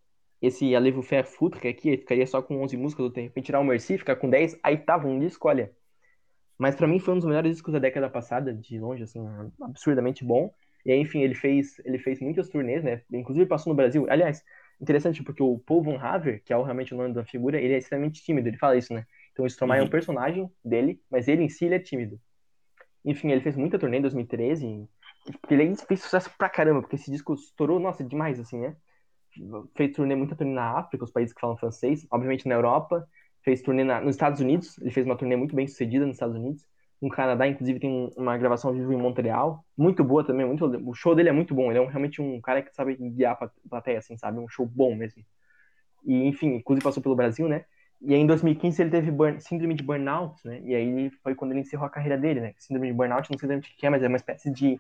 [0.42, 4.00] esse Alevo Fair Futre aqui, ficaria só com 11 músicas, de repente tirar o Mercy,
[4.00, 5.72] ficar com 10, aí tava um disco, olha.
[6.58, 9.20] Mas para mim foi um dos melhores discos da década passada, de longe, assim,
[9.62, 10.52] absurdamente bom.
[10.86, 13.02] E aí, enfim, ele fez, ele fez muitas turnês, né?
[13.12, 14.06] Inclusive passou no Brasil.
[14.10, 14.44] Aliás,
[14.80, 17.78] interessante porque o Paul Von Haver, que é realmente o nome da figura, ele é
[17.78, 19.06] extremamente tímido, ele fala isso, né?
[19.32, 19.80] Então o Stromae uhum.
[19.80, 19.92] é um uhum.
[19.92, 22.20] personagem dele, mas ele em si ele é tímido.
[23.06, 24.88] Enfim, ele fez muita turnê em 2013,
[25.40, 28.76] porque ele fez sucesso pra caramba, porque esse disco estourou, nossa, demais, assim, né?
[29.76, 33.08] fez turnê, muita turnê na África, os países que falam francês, obviamente na Europa,
[33.44, 36.36] fez turnê na, nos Estados Unidos, ele fez uma turnê muito bem sucedida nos Estados
[36.36, 36.68] Unidos,
[37.02, 40.94] no Canadá, inclusive, tem uma gravação ao vivo em Montreal, muito boa também, muito, o
[40.94, 43.50] show dele é muito bom, ele é um, realmente um cara que sabe guiar a
[43.70, 45.24] plateia, assim, sabe, um show bom mesmo.
[46.06, 47.66] E, enfim, inclusive passou pelo Brasil, né,
[48.00, 51.52] e aí em 2015 ele teve burn, síndrome de burnout, né, e aí foi quando
[51.52, 53.90] ele encerrou a carreira dele, né, síndrome de burnout, não sei exatamente o que é,
[53.90, 54.80] mas é uma espécie de...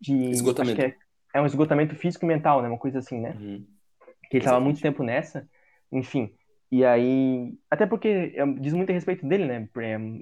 [0.00, 0.80] de esgotamento.
[0.80, 0.94] É,
[1.34, 3.36] é, um esgotamento físico e mental, né, uma coisa assim, né.
[3.40, 3.66] Uhum
[4.28, 5.48] que ele estava muito tempo nessa,
[5.90, 6.32] enfim.
[6.70, 9.68] E aí, até porque é, diz muito a respeito dele, né?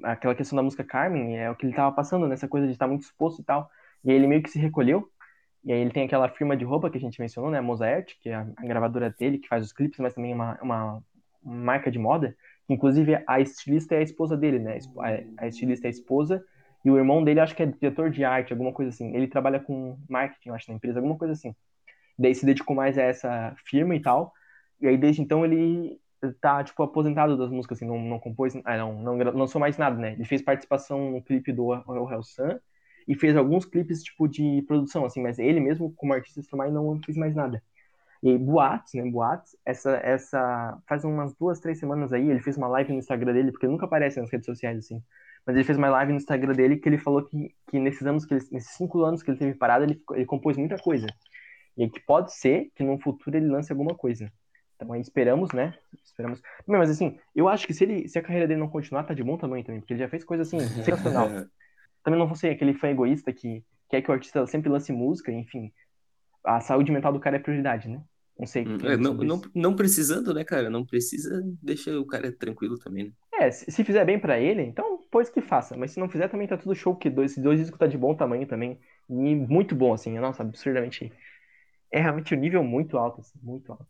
[0.03, 2.87] Aquela questão da música Carmen é o que ele estava passando, nessa coisa de estar
[2.87, 3.71] muito exposto e tal.
[4.05, 5.11] E aí ele meio que se recolheu.
[5.65, 7.61] E aí ele tem aquela firma de roupa que a gente mencionou, né?
[7.61, 11.03] Mozart, que é a, gravadora dele, que faz os clipes, mas também é uma, uma,
[11.43, 12.37] marca de moda.
[12.69, 14.79] Inclusive, a estilista é a esposa dele, né?
[15.39, 16.45] A estilista é a esposa.
[16.85, 19.15] E o irmão dele, acho que é diretor de arte, alguma coisa assim.
[19.17, 21.55] Ele trabalha com marketing, acho, na empresa, alguma coisa assim.
[22.19, 24.33] Daí se dedicou mais a essa firma e tal.
[24.81, 25.99] E aí desde então ele
[26.33, 29.97] tá, tipo, aposentado das músicas, assim, não, não compôs, ah, não, não lançou mais nada,
[29.97, 30.13] né?
[30.13, 32.59] Ele fez participação no clipe do El Sun
[33.07, 37.01] e fez alguns clipes, tipo, de produção, assim, mas ele mesmo, como artista mais não
[37.05, 37.63] fez mais nada.
[38.23, 42.69] E Boates, né, Boates, essa, essa, faz umas duas, três semanas aí, ele fez uma
[42.69, 45.03] live no Instagram dele, porque ele nunca aparece nas redes sociais, assim,
[45.47, 48.25] mas ele fez uma live no Instagram dele que ele falou que, que nesses anos,
[48.25, 51.07] que ele, nesses cinco anos que ele teve parado, ele, ele compôs muita coisa.
[51.77, 54.33] E que pode ser que no futuro ele lance alguma coisa.
[54.85, 55.75] Então aí esperamos, né?
[56.05, 56.43] Esperamos.
[56.67, 59.25] Mas assim, eu acho que se, ele, se a carreira dele não continuar, tá de
[59.25, 61.29] bom tamanho também, porque ele já fez coisa assim, sensacional.
[62.03, 65.33] também não vou ser aquele fã egoísta que quer que o artista sempre lance música,
[65.33, 65.73] enfim.
[66.45, 68.03] A saúde mental do cara é prioridade, né?
[68.39, 68.67] Não sei.
[68.67, 70.69] Hum, é, não, não, não, precisando, né, cara?
[70.69, 73.11] Não precisa, deixa o cara tranquilo também, né?
[73.41, 75.77] É, se, se fizer bem para ele, então, pois que faça.
[75.77, 78.15] Mas se não fizer, também tá tudo show, que dois, dois discos tá de bom
[78.15, 78.79] tamanho também.
[79.09, 81.11] E muito bom, assim, nossa, absurdamente
[81.91, 83.87] é realmente um nível muito alto, assim, muito alto.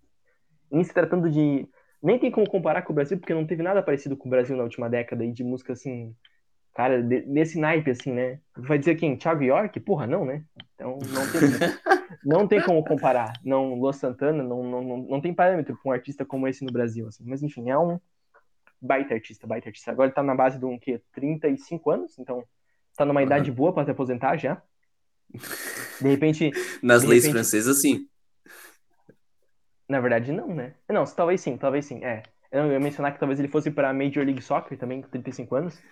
[0.70, 1.68] Em se tratando de.
[2.02, 4.56] Nem tem como comparar com o Brasil, porque não teve nada parecido com o Brasil
[4.56, 6.14] na última década e de música assim.
[6.74, 8.40] Cara, de, desse naipe, assim, né?
[8.56, 9.16] Vai dizer quem?
[9.16, 9.78] Thiago York?
[9.80, 10.44] Porra, não, né?
[10.74, 11.40] Então não tem,
[12.24, 13.32] não tem como comparar.
[13.44, 16.72] Não, Luan Santana não, não, não, não tem parâmetro com um artista como esse no
[16.72, 17.24] Brasil, assim.
[17.26, 17.98] Mas enfim, é um
[18.84, 19.90] baita artista, baita artista.
[19.90, 21.00] Agora ele tá na base de um quê?
[21.12, 22.44] 35 anos, então
[22.96, 24.60] tá numa idade boa para se aposentar já.
[26.00, 26.50] De repente.
[26.82, 27.34] Nas de leis repente...
[27.34, 28.08] francesas, sim.
[29.88, 30.74] Na verdade, não, né?
[30.88, 32.04] Não, talvez sim, talvez sim.
[32.04, 32.22] É.
[32.50, 35.82] Eu ia mencionar que talvez ele fosse para Major League Soccer também, com 35 anos.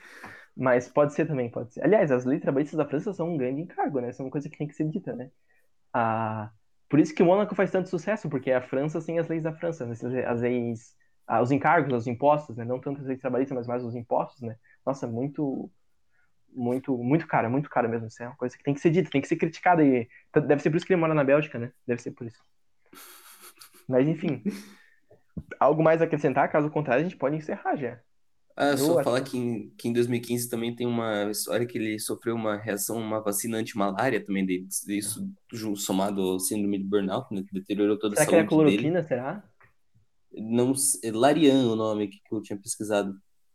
[0.56, 1.82] Mas pode ser também, pode ser.
[1.82, 4.12] Aliás, as leis trabalhistas da França são um grande encargo, né?
[4.12, 5.30] São uma coisa que tem que ser dita, né?
[5.92, 6.50] Ah,
[6.88, 9.52] por isso que o Mônaco faz tanto sucesso, porque a França tem as leis da
[9.54, 9.94] França, né?
[10.26, 10.94] as leis,
[11.26, 12.64] ah, os encargos, os impostos, né?
[12.64, 14.56] Não tanto as leis trabalhistas, mas mais os impostos, né?
[14.84, 15.70] Nossa, muito,
[16.54, 18.08] muito, muito caro, muito caro mesmo.
[18.08, 19.84] Isso é uma coisa que tem que ser dita, tem que ser criticada.
[19.84, 21.72] E deve ser por isso que ele mora na Bélgica, né?
[21.86, 22.42] Deve ser por isso.
[23.88, 24.42] Mas enfim,
[25.58, 26.50] algo mais a acrescentar?
[26.50, 27.98] Caso contrário, a gente pode encerrar já.
[28.54, 32.34] Ah, só falar que em, que em 2015 também tem uma história que ele sofreu
[32.34, 35.26] uma reação, uma vacina anti-malária também, de, isso
[35.76, 39.02] somado ao síndrome de burnout, né, que deteriorou toda será a saúde que era cloroquina,
[39.02, 39.08] dele.
[39.08, 39.42] será?
[40.34, 40.74] Não,
[41.14, 43.14] Larian o nome que eu tinha pesquisado.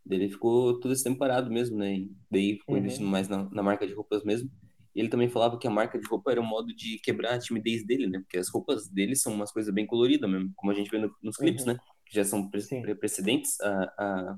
[0.09, 1.95] Ele ficou todo esse tempo parado mesmo, né?
[1.95, 2.81] E daí ficou uhum.
[2.81, 4.49] investindo mais na, na marca de roupas mesmo.
[4.97, 7.85] Ele também falava que a marca de roupa era um modo de quebrar a timidez
[7.85, 8.19] dele, né?
[8.19, 11.15] Porque as roupas dele são umas coisas bem coloridas mesmo, como a gente vê no,
[11.21, 11.73] nos clipes, uhum.
[11.73, 11.79] né?
[12.03, 14.37] Que já são pre precedentes a, a,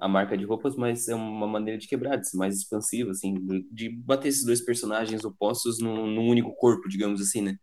[0.00, 3.34] a, marca de roupas, mas é uma maneira de quebrar, de ser mais expansiva, assim,
[3.72, 7.56] de, bater esses dois personagens opostos num, num único corpo, digamos assim, né?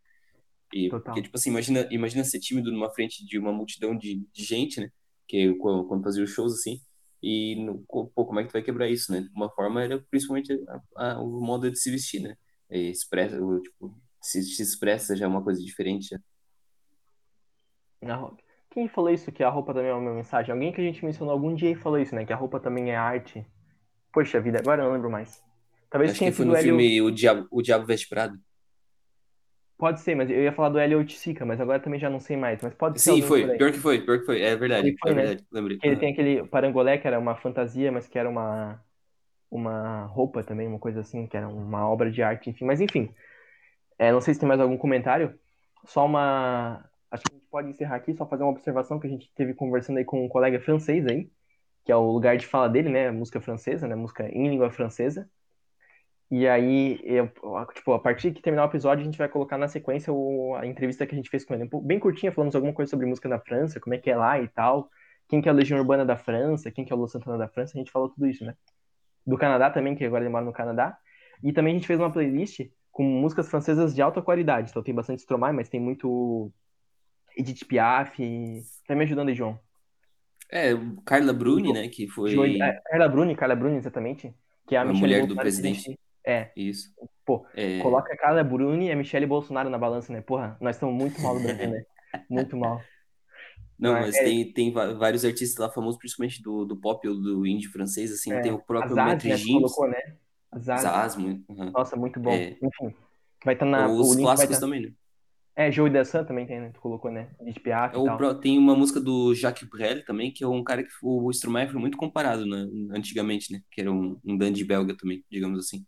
[0.74, 4.43] E, porque, tipo assim, imagina, imagina ser tímido numa frente de uma multidão de, de
[4.43, 4.89] gente, né?
[5.28, 6.82] Que quando fazia os shows, assim,
[7.22, 9.28] e no, pô, como é que tu vai quebrar isso, né?
[9.36, 12.36] Uma forma era principalmente a, a, o modo de se vestir, né?
[12.70, 16.09] E expressa, tipo, se, se expressa já é uma coisa diferente.
[18.01, 18.32] Já.
[18.70, 20.53] Quem falou isso que a roupa também é uma mensagem?
[20.53, 22.26] Alguém que a gente mencionou algum dia e falou isso, né?
[22.26, 23.45] Que a roupa também é arte.
[24.13, 25.43] Poxa vida, agora eu não lembro mais.
[25.89, 28.39] Talvez Acho que foi no filme o Diabo, o Diabo Veste Prado.
[29.80, 32.36] Pode ser, mas eu ia falar do Helio Oiticica, mas agora também já não sei
[32.36, 32.62] mais.
[32.62, 33.14] Mas pode ser.
[33.14, 33.48] Sim, foi.
[33.58, 34.42] Pior que foi, pior que foi.
[34.42, 34.94] É verdade.
[35.02, 35.22] Foi, é né?
[35.22, 35.48] verdade.
[35.50, 35.80] Lembrei.
[35.82, 38.84] Ele tem aquele parangolé que era uma fantasia, mas que era uma,
[39.50, 42.66] uma roupa também, uma coisa assim, que era uma obra de arte, enfim.
[42.66, 43.10] Mas enfim.
[43.98, 45.34] É, não sei se tem mais algum comentário.
[45.86, 46.84] Só uma.
[47.10, 49.54] Acho que a gente pode encerrar aqui, só fazer uma observação que a gente teve
[49.54, 51.32] conversando aí com um colega francês aí,
[51.86, 53.12] que é o lugar de fala dele, né?
[53.12, 53.96] Música francesa, né?
[53.96, 55.30] Música em língua francesa.
[56.32, 57.28] E aí, eu,
[57.74, 60.66] tipo, a partir que terminar o episódio, a gente vai colocar na sequência o, a
[60.66, 61.68] entrevista que a gente fez com ele.
[61.82, 64.48] Bem curtinha, falamos alguma coisa sobre música na França, como é que é lá e
[64.48, 64.90] tal.
[65.28, 67.48] Quem que é a Legião Urbana da França, quem que é o Lu Santana da
[67.48, 68.56] França, a gente falou tudo isso, né?
[69.26, 70.98] Do Canadá também, que agora ele mora no Canadá.
[71.44, 72.62] E também a gente fez uma playlist
[72.92, 74.70] com músicas francesas de alta qualidade.
[74.70, 76.52] Então tem bastante Stromae, mas tem muito
[77.36, 78.22] Edith Piaf.
[78.22, 78.62] E...
[78.88, 79.60] Tá me ajudando aí, João?
[80.52, 80.74] É,
[81.06, 82.60] Carla Bruni, né, que foi...
[82.60, 84.34] É, Carla Bruni, Carla Bruni, exatamente.
[84.68, 85.98] Que é a, a mulher do presidente.
[86.26, 86.51] É.
[86.55, 86.89] Isso.
[87.26, 87.80] Pô, é...
[87.80, 90.22] coloca a Carla Bruni e a Michelle Bolsonaro na balança, né?
[90.22, 91.84] Porra, nós estamos muito mal no Brasil, né?
[92.28, 92.82] Muito mal.
[93.78, 94.24] Não, mas é...
[94.24, 98.34] tem, tem vários artistas lá famosos, principalmente do, do pop ou do indie francês, assim,
[98.34, 98.41] é.
[98.41, 100.17] tem o próprio Azaz, né, colocou, né?
[100.51, 100.84] Azaz.
[100.84, 101.45] Azaz muito.
[101.47, 101.70] Uhum.
[101.70, 102.32] Nossa, muito bom.
[102.32, 102.57] É...
[102.61, 102.95] Enfim,
[103.45, 103.88] vai estar tá na...
[103.88, 104.61] Os clássicos tá...
[104.61, 104.91] também, né?
[105.59, 106.72] É, Joey Dassin também tem, né?
[106.74, 107.32] Tu colocou, né?
[107.41, 110.82] De Piaf é, o, Tem uma música do Jacques Brel também, que é um cara
[110.82, 112.65] que o instrumento foi muito comparado, né?
[112.91, 113.59] Antigamente, né?
[113.70, 115.86] Que era um, um dandy belga também, digamos assim.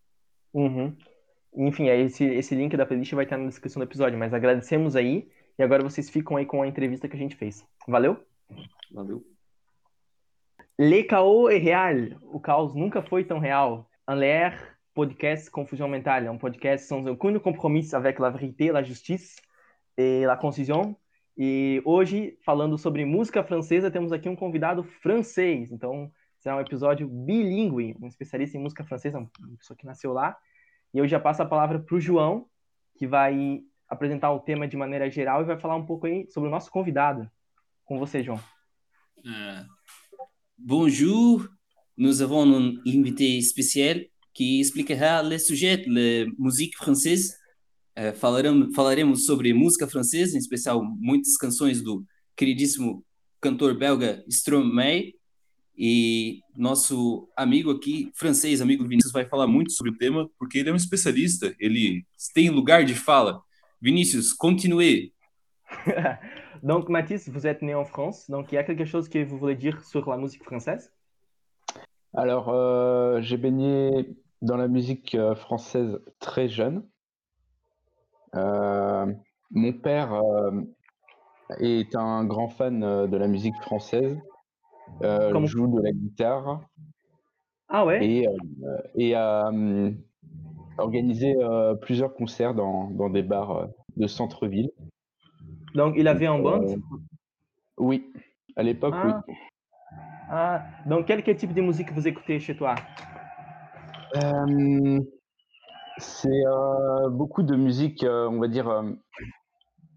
[0.53, 0.95] Uhum.
[1.55, 4.95] Enfim, aí esse, esse link da playlist vai estar na descrição do episódio, mas agradecemos
[4.95, 7.65] aí e agora vocês ficam aí com a entrevista que a gente fez.
[7.87, 8.17] Valeu?
[8.91, 9.23] Valeu.
[10.79, 12.17] Le Chaos est réel.
[12.23, 13.87] O caos nunca foi tão real.
[14.09, 19.41] En l'air, podcast Confusion Mentale, um podcast sans aucun compromisso avec la vérité, la justice
[19.97, 20.95] et la concision.
[21.37, 25.71] E hoje, falando sobre música francesa, temos aqui um convidado francês.
[25.71, 26.11] Então,
[26.41, 30.35] será um episódio bilíngue, um especialista em música francesa, uma pessoa que nasceu lá.
[30.91, 32.47] E eu já passo a palavra para o João,
[32.97, 36.49] que vai apresentar o tema de maneira geral e vai falar um pouco aí sobre
[36.49, 37.29] o nosso convidado.
[37.85, 38.39] Com você, João.
[39.19, 39.65] Uh,
[40.57, 41.47] bonjour,
[41.95, 43.99] nous avons un invité spécial
[44.33, 47.35] qui expliquera le sujet, la musique française.
[47.95, 52.03] Uh, falaremos, falaremos sobre música francesa, em especial muitas canções do
[52.35, 53.05] queridíssimo
[53.39, 55.13] cantor belga Stromae,
[55.83, 60.69] e nosso amigo aqui, francês, amigo Vinícius, vai falar muito sobre o tema, porque ele
[60.69, 62.05] é um especialista, ele
[62.35, 63.41] tem lugar de fala.
[63.81, 65.11] Vinícius, continue.
[66.61, 69.39] donc, Mathis, vous êtes né en France, donc il y a quelque chose que vous
[69.39, 70.93] voulez dire sur la musique française?
[72.13, 74.07] Alors, euh, j'ai baigné
[74.39, 76.87] dans la musique euh, française très jeune.
[78.35, 79.11] Euh,
[79.49, 80.61] mon père euh,
[81.59, 84.21] est un grand fan euh, de la musique française.
[85.03, 86.61] Euh, joue de la guitare.
[87.69, 88.05] Ah ouais?
[88.05, 89.95] Et, euh, et a hum,
[90.77, 93.67] organisé euh, plusieurs concerts dans, dans des bars
[93.97, 94.69] de centre-ville.
[95.73, 96.65] Donc il avait un band?
[97.77, 98.11] oui,
[98.55, 99.11] à l'époque, oui.
[99.13, 99.23] Ah.
[100.29, 102.75] ah, donc quel, quel type de musique vous écoutez chez toi?
[105.97, 106.43] c'est
[107.09, 108.83] beaucoup de musique, on va dire,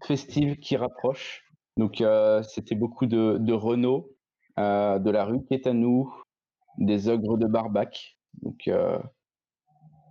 [0.05, 1.43] festive qui rapproche.
[1.77, 2.01] Donc
[2.43, 3.53] c'était beaucoup de de
[4.57, 4.99] Renaud.
[4.99, 6.13] de la rue qui est à nous,
[6.77, 8.17] des ogres de Barbac.
[8.41, 8.69] Donc,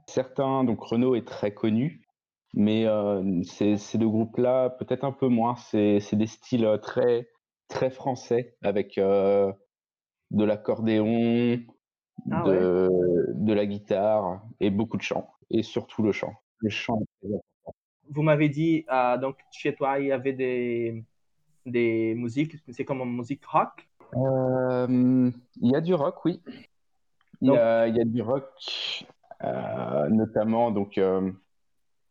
[0.07, 2.07] certains, donc Renault est très connu,
[2.55, 2.87] mais
[3.45, 5.57] ces, ces, deux groupes-là, peut-être un peu moins.
[5.57, 7.29] C'est des styles très,
[7.69, 8.99] très français, avec
[10.35, 11.61] de l'accordéon,
[12.31, 16.33] ah de, de, la guitare et beaucoup de chant, et surtout le chant.
[16.59, 17.03] Le chant
[18.11, 21.05] Vous m'avez dit, euh, donc chez toi, il y avait des,
[21.67, 26.41] des musiques, c'est comme une musique rock euh, Il y a du rock, oui.
[27.41, 28.45] Il, y, a, il y a, du rock,
[29.43, 31.33] euh, notamment, donc, je,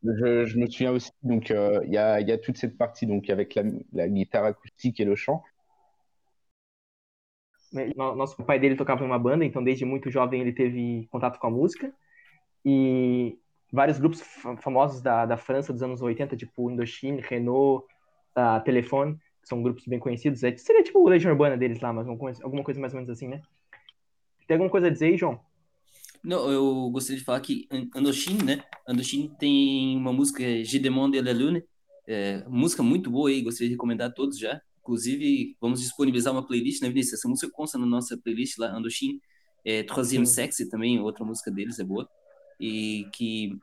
[0.04, 3.56] je, me souviens aussi, donc, il, y a, y a toute cette partie donc, avec
[3.56, 3.64] la,
[3.94, 5.44] la guitare acoustique et le chant.
[7.96, 11.48] Nosso pai dele tocava em uma banda, então desde muito jovem ele teve contato com
[11.48, 11.91] a música.
[12.64, 13.38] E
[13.72, 14.22] vários grupos
[14.62, 17.86] famosos da, da França dos anos 80, tipo Indochine, Renault,
[18.38, 20.44] uh, Telefone, que são grupos bem conhecidos.
[20.44, 23.28] É, seria tipo o Legião Urbana deles lá, mas alguma coisa mais ou menos assim,
[23.28, 23.41] né?
[24.48, 25.39] Tem alguma coisa a dizer aí, João?
[26.24, 28.64] Não, eu gostaria de falar que Indochine, né?
[28.88, 31.64] Indochine tem uma música, Je demande la lune,
[32.08, 34.62] é, música muito boa aí, gostaria de recomendar a todos já.
[34.80, 37.20] Inclusive, vamos disponibilizar uma playlist, né, Vinícius?
[37.20, 39.20] Essa música consta na nossa playlist lá, Andoshin.
[39.66, 42.08] É, Troisième Sexy também, outra música deles é boa.
[42.60, 43.58] E que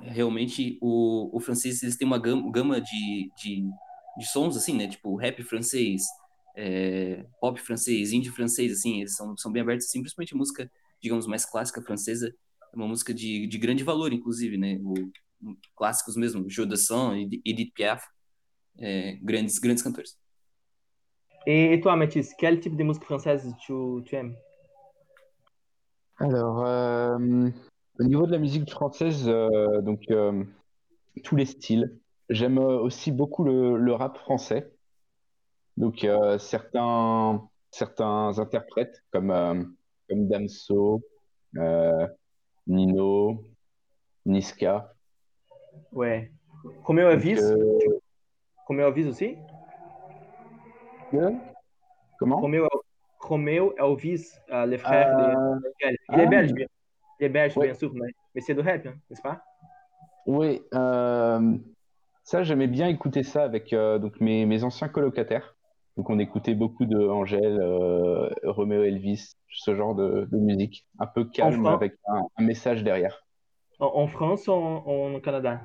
[0.00, 3.68] realmente o, o francês, eles têm uma gama, gama de, de,
[4.18, 4.88] de sons, assim, né?
[4.88, 6.02] Tipo, rap francês,
[6.56, 10.70] é, pop francês, indie francês, assim, eles são, são bem abertos, assim, principalmente música,
[11.02, 12.34] digamos, mais clássica francesa,
[12.72, 14.78] é uma música de, de grande valor, inclusive, né?
[14.82, 14.94] O,
[15.76, 18.04] clássicos mesmo, Jeu de Son, Edith Piaf,
[18.78, 20.18] é, grandes, grandes cantores.
[21.46, 24.34] Et, et, toi, Mathis, quel type de musique française tu, tu aimes
[26.16, 27.50] Alors, euh,
[27.98, 30.44] au niveau de la musique française, euh, donc euh,
[31.22, 31.98] tous les styles.
[32.34, 34.68] J'aime aussi beaucoup le, le, rap français.
[35.76, 39.62] Donc euh, certains, certains interprètes comme, euh,
[40.08, 41.00] comme Damso,
[41.56, 42.08] euh,
[42.66, 43.44] Nino,
[44.26, 44.92] Niska.
[45.92, 46.32] Ouais.
[46.82, 47.40] Romeo Elvis.
[48.66, 49.36] Romeo Elvis aussi?
[52.18, 52.40] Comment?
[52.40, 52.68] Romeo,
[53.20, 55.60] Romeo Elvis, uh, le frère uh...
[55.60, 56.22] de Il ah.
[56.22, 56.66] est belge, bien.
[57.20, 59.40] Il est belge, bien sûr, mais, mais c'est de rap, hein, n'est-ce pas?
[60.26, 61.58] Oui, euh,
[62.24, 65.54] ça, j'aimais bien écouter ça avec euh, donc mes, mes, anciens colocataires.
[65.96, 71.06] Donc, on écoutait beaucoup de Angèle, euh, Romeo Elvis, ce genre de, de, musique, un
[71.06, 73.24] peu calme avec un, un, message derrière.
[73.78, 75.60] En, en France ou en, en Canada?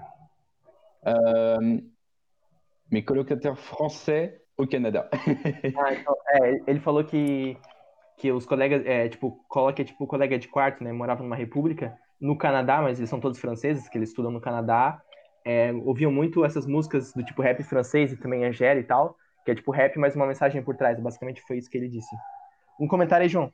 [1.08, 1.80] Euh,
[2.92, 5.10] Mes colocataires français, o Canadá.
[5.14, 7.56] ah, então, é, ele falou que,
[8.18, 10.92] que os colegas, é, tipo, coloca tipo colega de quarto, né?
[10.92, 15.02] Morava numa república no Canadá, mas eles são todos franceses, que eles estudam no Canadá.
[15.46, 19.52] É, ouviam muito essas músicas do tipo rap francês e também Angélica e tal, que
[19.52, 21.00] é tipo rap, mas uma mensagem por trás.
[21.00, 22.14] Basicamente foi isso que ele disse.
[22.80, 23.52] Um comentário aí, João.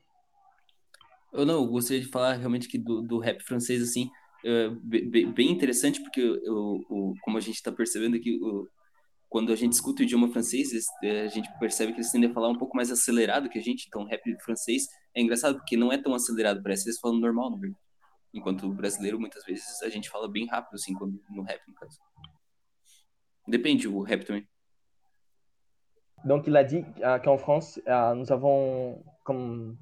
[1.32, 4.10] Eu não, eu gostaria de falar realmente que do, do rap francês, assim,
[4.46, 8.40] é, bem interessante, porque eu, eu, como a gente está percebendo aqui,
[9.28, 10.70] quando a gente escuta o idioma francês,
[11.04, 13.62] eh, a gente percebe que eles tendem a falar um pouco mais acelerado que a
[13.62, 13.86] gente.
[13.88, 17.52] Então, rap francês é engraçado porque não é tão acelerado, parece que eles falam normal,
[17.52, 17.85] na verdade.
[18.36, 20.94] Enquanto o brasileiro, muitas vezes, a gente fala bem rápido, assim,
[21.30, 21.98] no rap, no caso.
[23.48, 24.46] Depende, o rap também.
[26.26, 29.78] Donc, il a dit uh, qu'en France, uh, nous avons comme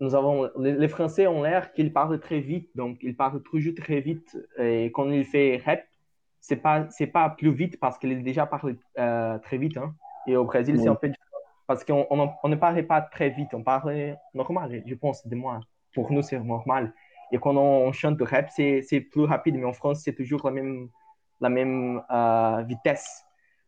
[0.00, 3.74] nous avons les, les Français ont l'air qu'ils parlent très vite, donc ils parlent toujours
[3.74, 4.36] très vite.
[4.58, 5.82] Et quand il fait rap,
[6.40, 9.94] c'est pas c'est pas plus vite parce qu'il est déjà parlé euh, très vite hein.
[10.26, 10.82] et au Brésil oui.
[10.82, 11.10] c'est un peu
[11.66, 15.36] parce qu'on on, on, ne parlait pas très vite on parlait normal je pense de
[15.36, 15.60] moi
[15.94, 16.94] pour nous c'est normal
[17.32, 20.88] et quand on, chante rap c'est plus rapide mais en France c'est toujours la même
[21.40, 23.24] la même euh, vitesse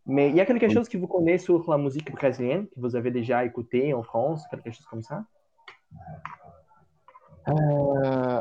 [0.07, 2.97] mais il y a quelque chose que vous connaissez sur la musique brésilienne que vous
[2.97, 5.25] avez déjà écouté en France quelque chose comme ça?
[7.49, 7.53] Euh,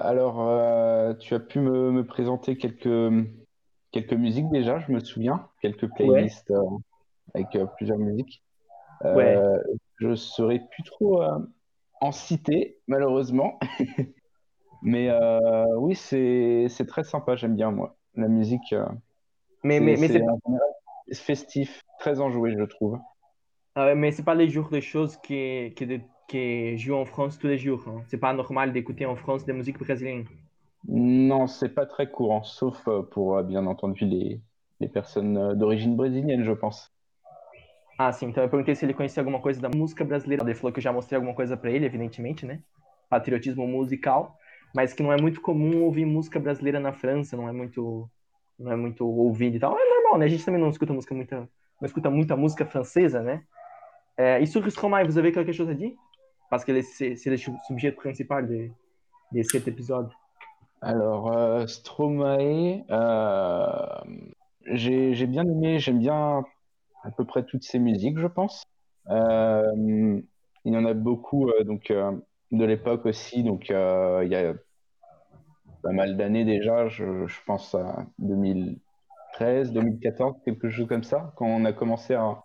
[0.04, 3.12] alors euh, tu as pu me, me présenter quelques
[3.92, 6.78] quelques musiques déjà, je me souviens, quelques playlists ouais.
[7.34, 8.44] avec plusieurs musiques.
[9.04, 9.38] Ouais.
[9.98, 11.24] Je saurais plus trop
[12.02, 13.60] en citer, malheureusement.
[14.82, 15.10] mais
[15.78, 17.96] oui, c'est très sympa, j'aime bien moi.
[18.16, 18.74] La musique,
[19.64, 20.24] mais, mais, mais c'est
[21.14, 23.00] festif, très enjoué, je trouve.
[23.76, 27.48] Ah mais c'est pas les jours de choses qui, qui, qui jouent en France tous
[27.48, 27.84] les jours.
[27.88, 28.04] Hein.
[28.08, 30.26] C'est pas normal d'écouter en France des musiques brésiliennes.
[30.88, 34.42] Non, c'est pas très courant, sauf euh, pour, euh, bien entendu, les,
[34.80, 36.94] les personnes euh, d'origine brésilienne, je pense.
[37.98, 38.30] Ah, sim.
[38.30, 40.42] Então eu perguntei se ele conhecia alguma coisa da música brasileira.
[40.44, 42.62] Ele falou que eu já mostrei alguma coisa para ele, evidentemente, né?
[43.10, 44.38] Patriotismo musical,
[44.74, 48.10] mas que não é muito comum ouvir música brasileira na França, não é muito,
[48.58, 49.78] não é muito ouvido e tal.
[49.78, 50.26] É normal, né?
[50.26, 51.38] A gente também não escuta música muita,
[51.82, 53.44] não escuta muita música francesa, né?
[54.18, 55.96] É, e sur Stromae, vous avez quelque chose à dire?
[56.50, 58.70] parce que c'est le sujet principal de,
[59.32, 60.10] de cet épisode.
[60.82, 64.00] Alors, euh, Stromae, euh,
[64.66, 66.44] j'ai bien aimé, j'aime bien
[67.04, 68.64] à peu près toutes ses musiques, je pense.
[69.10, 70.22] Euh,
[70.66, 72.12] il y en a beaucoup euh, donc, euh,
[72.52, 74.54] de l'époque aussi, donc il y a
[75.82, 81.46] pas mal d'années déjà, je, je, pense à 2013, 2014, quelque chose comme ça, quand
[81.46, 82.44] on a commencé à, à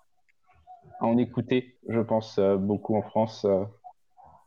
[1.00, 3.46] en écouter, je pense, beaucoup en France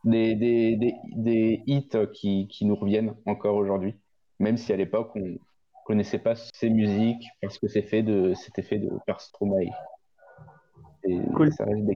[0.04, 3.96] des, des, des, des hits qui, qui, nous reviennent encore aujourd'hui,
[4.38, 5.38] même si à l'époque on
[5.84, 9.70] connaissait pas ces musiques parce que c'est fait de, c'était fait de par Stromae.
[11.04, 11.52] Et Cool.
[11.52, 11.94] ça reste des...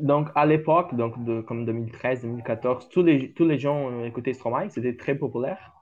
[0.00, 4.68] Donc, à l'époque, donc de, comme 2013, 2014, tous les, tous les gens écoutaient Stromae,
[4.70, 5.72] c'était très populaire.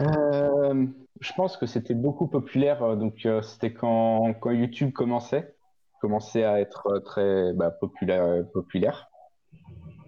[0.00, 0.86] Euh,
[1.20, 5.54] je pense que c'était beaucoup populaire, donc euh, c'était quand, quand YouTube commençait,
[6.00, 9.08] commençait à être très bah, populaire, populaire.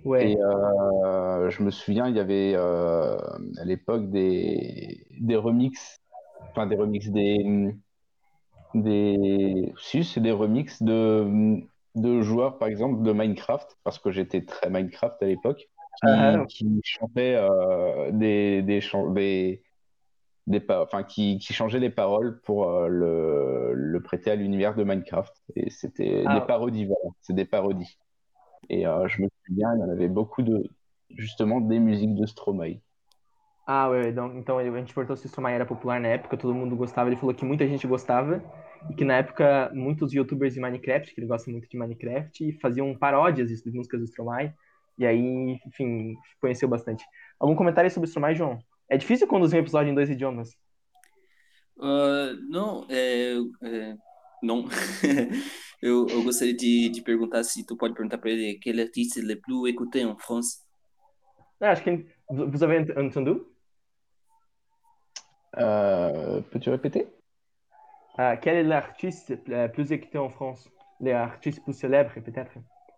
[0.04, 0.32] Ouais.
[0.32, 3.16] Et euh, je me souviens, il y avait euh,
[3.58, 6.00] à l'époque des, des remixes,
[6.50, 7.74] enfin des remixes, des,
[8.74, 11.60] des, si c'est des remixes de,
[11.96, 16.44] de joueurs, par exemple, de Minecraft, parce que j'étais très Minecraft à l'époque, qui, Ah.
[16.46, 18.80] qui chantaient euh, des, des,
[19.14, 19.62] des,
[20.46, 24.74] des pa- enfin, qui, qui changeaient les paroles pour euh, le, le prêter à l'univers
[24.74, 25.34] de Minecraft.
[25.56, 26.38] Et c'était Ah.
[26.38, 27.98] des parodies, voilà, c'est des parodies.
[28.68, 30.64] Et euh, je me souviens, il y en avait beaucoup de,
[31.16, 32.80] justement, des musiques de Stromae.
[33.66, 37.08] Ah, então, a gente perguntou se Stromae era popular na época, todo mundo gostava.
[37.08, 38.40] Ele falou que muita gente gostava
[38.90, 42.96] e que na época muitos youtubers de Minecraft, que ele gosta muito de Minecraft, faziam
[42.96, 44.52] paródias de músicas do Stromae.
[44.98, 47.04] E aí, enfim, conheceu bastante.
[47.38, 48.58] Algum comentário sobre o Stromae, João?
[48.88, 50.56] É difícil conduzir um episódio em dois idiomas.
[51.76, 53.96] Uh, não, é, é,
[54.42, 54.64] não.
[55.82, 59.36] eu, eu gostaria de, de perguntar se tu pode perguntar para ele quel artiste le
[59.36, 60.64] plus écouté en France.
[61.60, 63.40] Ah, acho que vous avez entendu?
[65.58, 67.06] Euh, Peux-tu répéter?
[68.18, 70.70] Ah, quel est l'artiste le plus écouté en France?
[71.00, 72.52] L'artiste plus célèbre, peut-être,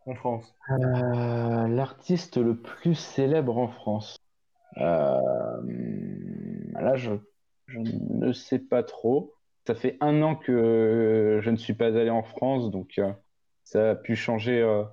[0.07, 0.55] en France.
[0.71, 4.17] Euh, l'artiste le plus célèbre en France.
[4.77, 5.21] Euh,
[6.73, 7.15] là, je,
[7.67, 9.35] je ne sais pas trop.
[9.67, 13.13] Ça fait un an que je ne suis pas allé en France, donc euh,
[13.65, 14.85] ça a pu changer euh,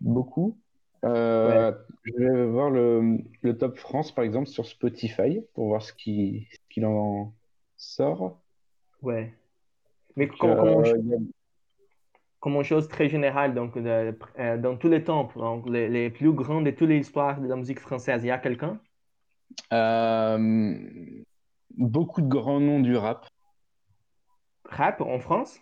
[0.00, 0.58] beaucoup.
[1.04, 1.72] Euh,
[2.04, 6.48] Je vais voir le, le top France, par exemple, sur Spotify, pour voir ce qui,
[6.50, 7.32] ce qu'il en
[7.76, 8.40] sort.
[9.04, 9.32] Ouais.
[10.16, 11.28] Mais comme, comme, Euh, on-
[12.38, 16.10] comme une chose très générale, donc de- euh, dans tous les temps, donc les, les
[16.10, 18.80] plus grands de toute l'histoire de la musique française, il y a quelqu'un?
[19.72, 20.38] euh,
[21.76, 23.26] beaucoup de grands noms du rap.
[24.66, 25.58] Rap en France?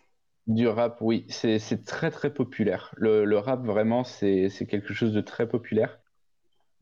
[0.47, 2.95] Du rap, oui, c'est très très populaire.
[2.97, 5.99] Le, le rap, vraiment, c'est quelque chose de très populaire.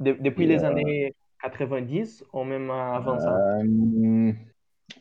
[0.01, 3.45] De- depuis Et, les euh, années 90 ou même avant ça?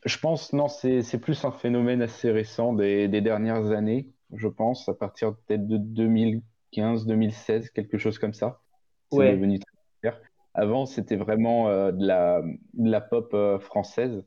[0.05, 4.87] Je pense, non, c'est plus un phénomène assez récent des, des dernières années, je pense,
[4.89, 8.61] à partir peut-être de 2015, 2016, quelque chose comme ça.
[9.09, 9.35] C'est Ouais.
[9.35, 9.71] devenu très
[10.01, 10.21] populaire.
[10.53, 12.41] Avant, c'était vraiment euh, de la,
[12.73, 14.23] de la pop euh, française.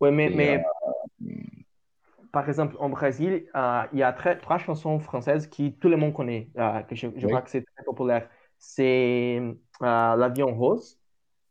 [0.00, 0.58] Ouais, mais, Et, mais euh,
[2.32, 6.12] par exemple, en Brésil, il y a très- trois chansons françaises qui tout le monde
[6.14, 6.50] connaît,
[6.88, 7.26] que je, je Oui.
[7.26, 8.28] crois que c'est très populaire.
[8.58, 9.40] C'est
[9.80, 10.98] L'Avion Rose,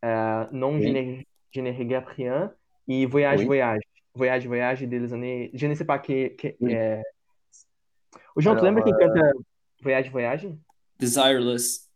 [0.03, 1.23] Non, Oui.
[1.61, 2.53] Ne, je ne regrette rien,
[2.87, 3.45] et Voyage, Oui.
[3.45, 3.81] Voyage.
[4.15, 5.49] Voyage, Voyage des années.
[5.53, 6.29] Je ne sais pas que.
[6.35, 6.73] que Oui.
[6.73, 7.01] é...
[8.35, 9.31] O João, tu Alors, lembra quem canta
[9.81, 10.47] Voyage, Voyage?
[10.99, 11.89] Desireless.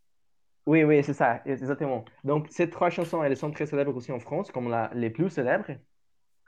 [0.66, 2.04] Oui, oui, c'est ça, exactement.
[2.24, 5.30] Donc, ces trois chansons, elles sont très célèbres aussi en France, comme la, les plus
[5.30, 5.78] célèbres.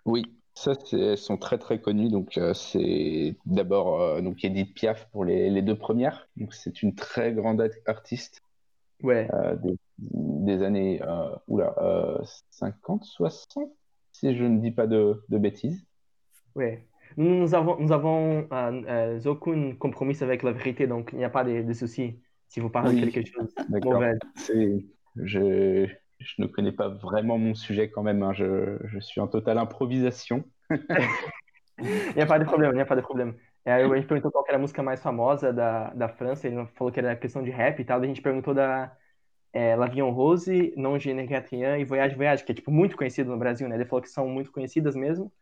[0.05, 0.23] Oui,
[0.55, 2.11] ça, c'est, elles sont très très connues.
[2.11, 6.29] Donc, euh, c'est d'abord euh, donc Edith Piaf pour les, les deux premières.
[6.37, 8.43] Donc, c'est une très grande art- artiste
[9.03, 9.29] Ouais.
[9.33, 12.19] euh, des, des années euh, oula, euh,
[12.51, 13.71] 50, 60,
[14.13, 15.87] si je ne dis pas de, de bêtises.
[16.55, 16.89] Ouais.
[17.17, 21.25] Nous, nous avons, nous avons euh, euh, aucun compromis avec la vérité, donc il n'y
[21.25, 23.11] a pas de, de souci si vous parlez de Oui.
[23.11, 23.93] quelque chose de D'accord.
[23.93, 24.19] mauvais.
[25.17, 25.87] Je,
[26.19, 28.23] je ne connais pas vraiment mon sujet quand même.
[28.23, 28.33] hein.
[28.33, 30.45] Je, je suis en totale improvisation.
[31.79, 33.35] Il n'y a pas de problema, não há de problema.
[33.65, 36.67] É, aí a gente perguntou qual era a música mais famosa da, da França, ele
[36.75, 38.97] falou que era questão de rap e tal, daí a gente perguntou da
[39.53, 42.97] é, L'Avion Rose, Non Je ne regrette rien e Voyage Voyage, que é tipo muito
[42.97, 43.77] conhecido no Brasil, né?
[43.77, 45.33] Ele falou que são muito conhecidas mesmo.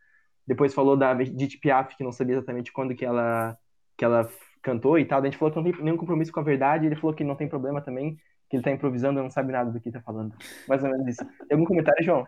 [0.47, 3.57] Depois falou da Edith Piaf, que não sabia exatamente quando que ela,
[3.97, 4.31] que ela
[4.63, 5.21] cantou e tal.
[5.21, 7.37] A gente falou que não tem nenhum compromisso com a verdade, ele falou que não
[7.37, 8.17] tem problema também,
[8.49, 10.35] que ele tá improvisando e não sabe nada do que tá falando.
[10.67, 11.25] Mais ou menos isso.
[11.49, 12.27] Tem algum comentário, João?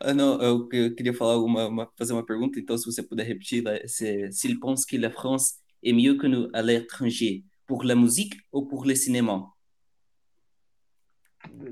[0.00, 3.24] Ah, não, eu, eu queria falar alguma, uma- fazer uma pergunta, então se você puder
[3.24, 7.94] repetir, c'est s'il pense que la France est mieux que nous à l'étranger, Pour la
[7.94, 9.51] musique ou pour le cinéma?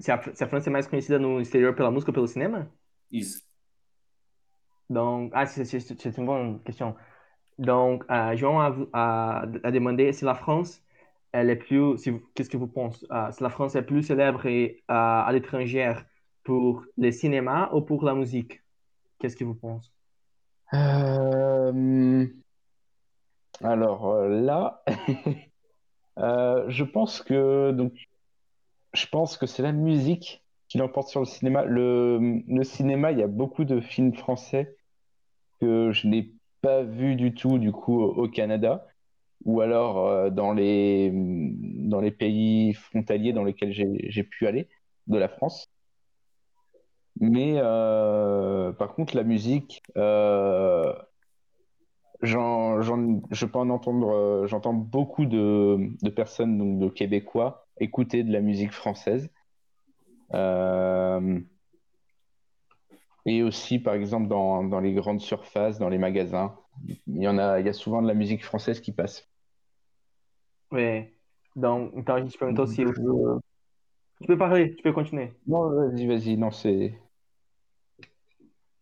[0.01, 2.71] Se a, se a França é mais conhecida no exterior pela música ou pelo cinema?
[3.11, 3.43] Isso.
[4.89, 6.97] Donc, ah, c'est une bonne question.
[7.59, 10.83] Donc, euh, Jean a, a, a, demandé si la France,
[11.33, 14.47] elle est plus, si, qu'est-ce que vous pensez, uh, si la France est plus célèbre
[14.47, 15.93] et, uh, à l'étranger
[16.43, 18.63] pour le cinéma ou pour la musique?
[19.19, 19.91] Qu'est-ce que vous pensez?
[20.73, 22.27] Euh...
[23.63, 24.83] Alors euh, là,
[26.19, 27.93] euh, je pense que donc,
[28.93, 31.65] je pense que c'est la musique qui l'emporte sur le cinéma.
[31.65, 34.77] Le, cinéma, il y a beaucoup de films français
[35.61, 36.33] que je n'ai
[36.63, 38.87] pas vu du tout du coup au Canada
[39.45, 41.11] ou alors euh, dans les
[42.19, 44.69] pays frontaliers dans lesquels j'ai pu aller
[45.07, 45.69] de la France.
[47.19, 50.93] Mais euh, par contre, la musique, euh,
[52.23, 52.87] j'entends
[54.73, 59.31] beaucoup de, de, personnes, donc de Québécois, écouter de la musique française.
[60.33, 61.41] Euh,
[63.27, 66.57] et aussi, par exemple, dans, dans, les grandes surfaces, dans les magasins,
[67.07, 69.29] il y en a, il y a souvent de la musique française qui passe.
[70.71, 71.09] Oui.
[71.57, 73.41] Donc, então a gente perguntou se o...
[74.21, 75.33] Tu peux parler, tu peux continuer.
[75.47, 76.95] Non, vas-y, vas-y, non, c'est...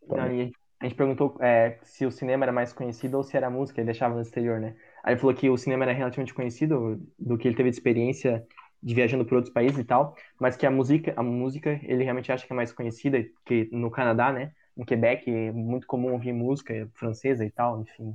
[0.09, 3.51] Não, e a gente perguntou é, se o cinema era mais conhecido ou se era
[3.51, 4.76] música, ele deixava no exterior, né?
[5.03, 8.46] Aí ele falou que o cinema era relativamente conhecido, do que ele teve de experiência
[8.83, 12.31] de viajando por outros países e tal, mas que a música, a música ele realmente
[12.31, 14.53] acha que é mais conhecida, que no Canadá, né?
[14.76, 18.11] No Quebec é muito comum ouvir música francesa e tal, enfim,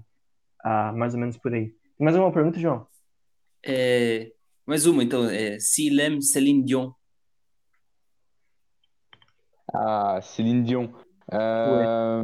[0.65, 1.75] uh, mais ou menos por aí.
[1.99, 2.87] Mais uma pergunta, João?
[3.65, 4.31] É,
[4.65, 5.29] mais uma, então.
[5.29, 6.93] É, S'il aime Céline Dion.
[9.73, 10.93] Ah, Céline Dion.
[11.31, 12.23] Euh,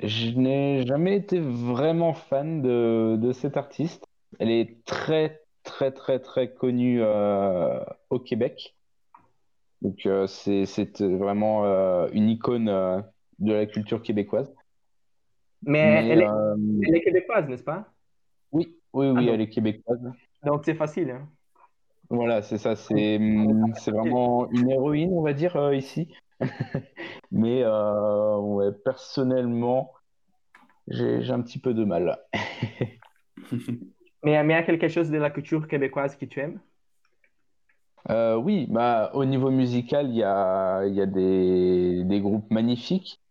[0.00, 4.04] je n'ai jamais été vraiment fan de, de cette artiste.
[4.38, 5.40] Elle est très,
[5.76, 8.74] très, très, très connue euh, au Québec.
[9.82, 10.64] Donc, euh, c'est
[11.02, 14.50] vraiment euh, une icône de la culture québécoise.
[15.62, 16.26] Mais, Mais, elle, est,
[16.88, 17.92] elle est québécoise, n'est-ce pas?
[18.52, 20.00] oui, oui, Ah, oui, donc, elle est québécoise.
[20.44, 21.28] donc c'est facile, hein?
[22.08, 22.74] Voilà, c'est ça.
[22.76, 26.08] C'est hum, c'est vraiment une héroïne, on va dire, euh, ici.
[27.30, 29.92] Mais euh, ouais, personnellement,
[30.88, 32.18] j'ai un petit peu de mal.
[34.26, 36.58] Mais, mais il y a quelque chose de la culture québécoise que tu aimes?
[38.10, 43.22] Euh, oui, bah, au niveau musical, il y a, y a des, des groupes magnifiques.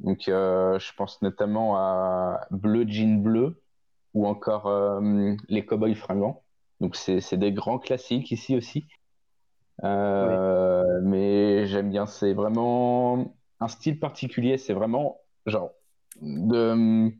[0.00, 3.62] Donc, euh, je pense notamment à Bleu Jean Bleu
[4.12, 6.42] ou encore euh, les Cowboys Fringants.
[6.80, 8.84] Donc, c'est des grands classiques ici aussi.
[9.82, 14.58] Mais j'aime bien, c'est vraiment un style particulier.
[14.58, 15.70] C'est vraiment genre
[16.20, 17.10] de,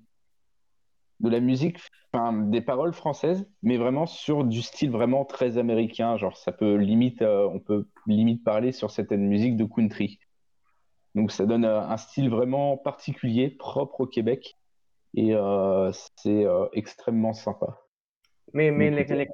[1.22, 1.78] de la musique,
[2.12, 6.16] enfin, des paroles françaises, mais vraiment sur du style vraiment très américain.
[6.16, 10.18] Genre, ça peut limite, euh, on peut limite parler sur certaines musiques de country.
[11.14, 14.56] Donc, ça donne euh, un style vraiment particulier, propre au Québec,
[15.14, 17.78] et euh, c'est extrêmement sympa.
[18.52, 19.28] Mais, mais les, les,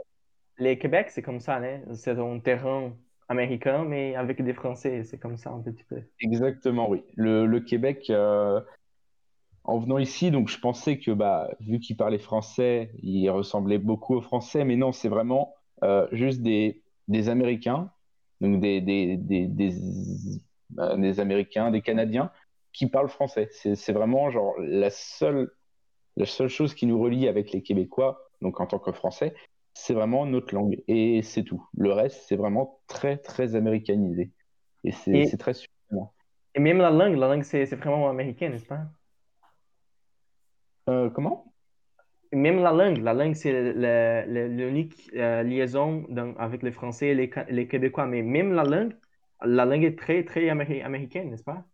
[0.58, 1.82] les Québec, c'est comme ça, né?
[1.94, 2.92] C'est un terrain
[3.28, 6.02] américain, mais avec des Français, c'est comme ça un petit peu.
[6.20, 7.02] Exactement, oui.
[7.14, 8.60] Le, le Québec, euh,
[9.68, 14.16] en venant ici, donc je pensais que bah, vu qu'il parlait français, il ressemblait beaucoup
[14.16, 15.54] aux Français, mais non, c'est vraiment
[15.84, 17.92] euh, juste des, des Américains,
[18.40, 19.72] donc des, des, des, des,
[20.98, 22.30] des Américains, des Canadiens
[22.72, 23.48] qui parlent français.
[23.52, 25.50] C'est vraiment genre la seule,
[26.16, 29.34] la seule chose qui nous relie avec les Québécois, donc en tant que Français,
[29.74, 31.66] c'est vraiment notre langue et c'est tout.
[31.76, 34.32] Le reste, c'est vraiment très, très américanisé.
[34.84, 36.14] Et c'est Et, très surprenant.
[36.54, 38.90] et même la langue, la langue, c'est c'est vraiment américain, n'est-ce pas?
[40.88, 41.54] Euh, comment?
[42.32, 47.68] Même la langue, la langue, c'est l'unique euh, liaison dans- avec les Français et les,
[47.68, 48.06] Québécois.
[48.06, 48.94] Mais même la langue,
[49.42, 51.64] la langue est très, très améri- américaine, n'est-ce pas?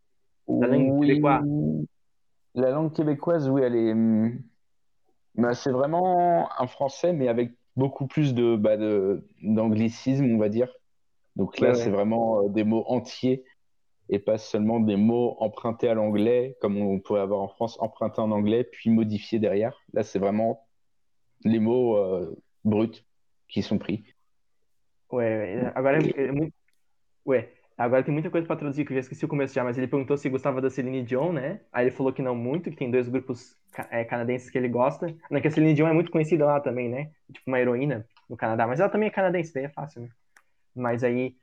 [0.61, 1.45] La langue Oui, québécoise.
[2.55, 3.93] la langue québécoise, oui, elle est.
[3.93, 4.43] hum,
[5.37, 10.49] bah, c'est vraiment un français, mais avec beaucoup plus de, bah, de, d'anglicisme, on va
[10.49, 10.73] dire.
[11.37, 11.91] Donc Ouais, là, c'est ouais.
[11.91, 13.45] vraiment euh, des mots entiers
[14.09, 18.21] et pas seulement des mots empruntés à l'anglais, comme on pourrait avoir en France, empruntés
[18.21, 19.75] en anglais, puis modifiés derrière.
[19.93, 20.67] Là, c'est vraiment
[21.45, 23.05] les mots euh, bruts
[23.49, 24.05] qui sont pris.
[25.13, 26.55] Ué, ué, agora é muito.
[27.27, 27.49] Ué,
[27.79, 29.87] agora tem muita coisa pra traduzir, que eu já esqueci o começo já, mas ele
[29.87, 31.61] perguntou se gostava da Celine Dion, né?
[31.73, 33.57] Aí ele falou que não muito, que tem dois grupos
[33.91, 35.15] é, canadenses que ele gosta.
[35.31, 37.11] Não, que a Celine Dion é muito conhecida lá também, né?
[37.33, 40.09] Tipo uma heroína no Canadá, mas ela também é canadense, daí é fácil, né?
[40.75, 41.37] Mas aí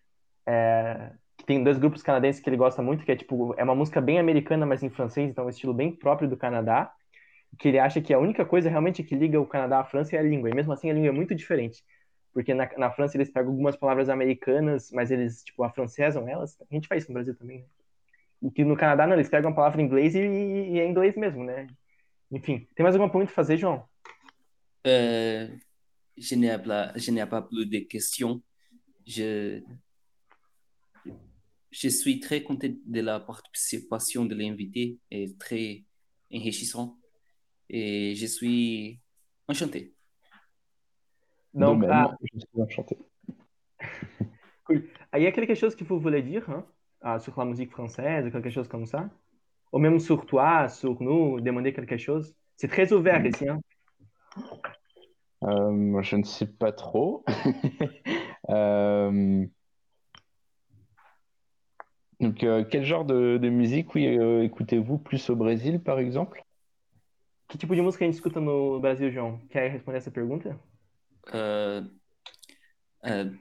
[0.45, 1.12] é,
[1.42, 4.00] que tem dois grupos canadenses que ele gosta muito, que é tipo, é uma música
[4.00, 6.94] bem americana, mas em francês, então é um estilo bem próprio do Canadá,
[7.58, 10.20] que ele acha que a única coisa realmente que liga o Canadá à França é
[10.20, 11.84] a língua, e mesmo assim a língua é muito diferente.
[12.32, 16.56] Porque na, na França eles pegam algumas palavras americanas, mas eles, tipo, afrancesam elas.
[16.62, 17.66] A gente faz isso no Brasil também, né?
[18.44, 21.16] E que no Canadá, não, eles pegam a palavra em inglês e, e é inglês
[21.16, 21.68] mesmo, né?
[22.32, 23.84] Enfim, tem mais alguma pergunta a fazer, João?
[24.84, 25.52] Pas,
[26.16, 28.42] je n'ai pas plus de questions.
[29.06, 29.64] Je,
[31.72, 35.86] je suis très content de la participation de l'invité et très
[36.34, 36.97] enrichissant.
[37.69, 38.99] Et je suis
[39.47, 39.95] enchanté.
[41.53, 42.97] Donc, ah, je suis enchanté.
[44.65, 44.88] cool.
[45.11, 46.65] Ah, il y a quelque chose que vous voulez dire hein,
[47.01, 49.09] ah, sur la musique française, quelque chose comme ça?
[49.72, 52.36] Ou même sur toi, sur nous, demander quelque chose?
[52.57, 53.47] C'est très ouvert ici.
[53.47, 53.61] Hein
[55.43, 57.24] euh, je ne sais pas trop.
[58.49, 59.45] euh...
[62.22, 66.43] Donc, euh, quel genre de, de musique oui, euh, écoutez-vous plus au Brésil, par exemple
[67.47, 69.39] Que tipo de música a gente escuta no Brasil, João?
[69.49, 70.57] Quer responder essa pergunta?
[71.34, 71.84] Uh,
[73.03, 73.36] uh,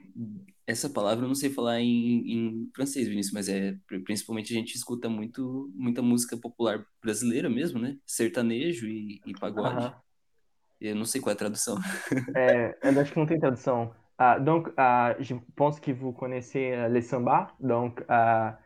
[0.65, 4.75] essa palavra eu não sei falar em, em, francês, Vinícius, mas é principalmente a gente
[4.75, 7.97] escuta muito muita música popular brasileira mesmo, né?
[8.05, 9.85] Sertanejo e, e pagode.
[9.85, 9.95] Uh -huh.
[10.81, 11.77] Eu não sei qual é a tradução.
[12.35, 13.93] É, eu acho que não tem tradução.
[14.19, 17.53] Uh, donc, uh, je pense que vous connaissez uh, les samba.
[17.59, 18.57] Donc, uh,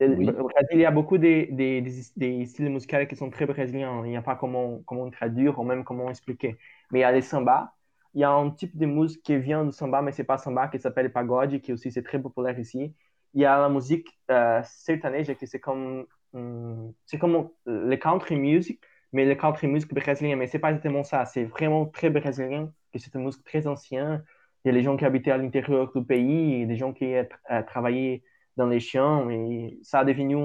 [0.00, 0.30] oui.
[0.30, 3.46] au Brésil, il y a beaucoup de, de, de, de, styles musicaux qui sont très
[3.46, 4.02] brésiliens.
[4.04, 6.56] Il n'y a pas comment, comment traduire ou même comment expliquer.
[6.90, 7.74] Mais il y a les samba.
[8.14, 10.68] Il y a un type de musique qui vient du samba, mais c'est pas samba,
[10.68, 12.94] qui s'appelle pagode, qui aussi c'est très populaire ici.
[13.34, 16.06] Il y a la musique uh, sertaneja, qui c'est comme,
[17.04, 18.80] c'est comme le country music,
[19.12, 21.24] mais le country music brésilien, mais c'est pas exactement ça.
[21.26, 24.24] C'est vraiment très brésilien, que c'est une musique très ancienne.
[24.64, 27.24] Il y a les gens qui habitaient à l'intérieur du pays, des gens qui euh,
[27.66, 28.22] travaillaient
[28.58, 30.36] dans les champs, et ça a devenu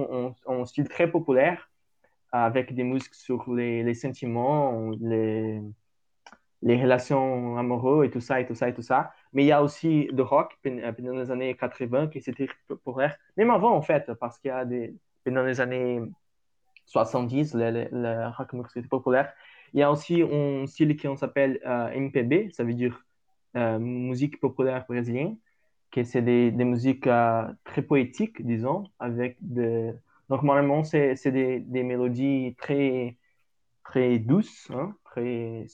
[0.48, 1.70] un, style très populaire
[2.32, 5.62] avec des musiques sur les, les sentiments, les,
[6.64, 9.14] les relations amoureuses et tout ça, et tout ça, et tout ça.
[9.34, 13.50] Mais il y a aussi le rock pendant les années 80 qui c'était populaire, même
[13.52, 16.02] avant en fait, parce qu'il y a des, pendant les années
[16.86, 19.34] 70, le, le, rock musique populaire.
[19.74, 23.04] Il y a aussi un style qui s'appelle euh, MPB, ça veut dire
[23.56, 25.38] euh, musique populaire brésilienne,
[25.94, 29.94] que c'est des, des musiques euh, très poétiques, disons, avec de...
[30.30, 33.18] Donc, normalement, c'est des, des, mélodies très,
[33.84, 35.68] très douces, hein, très...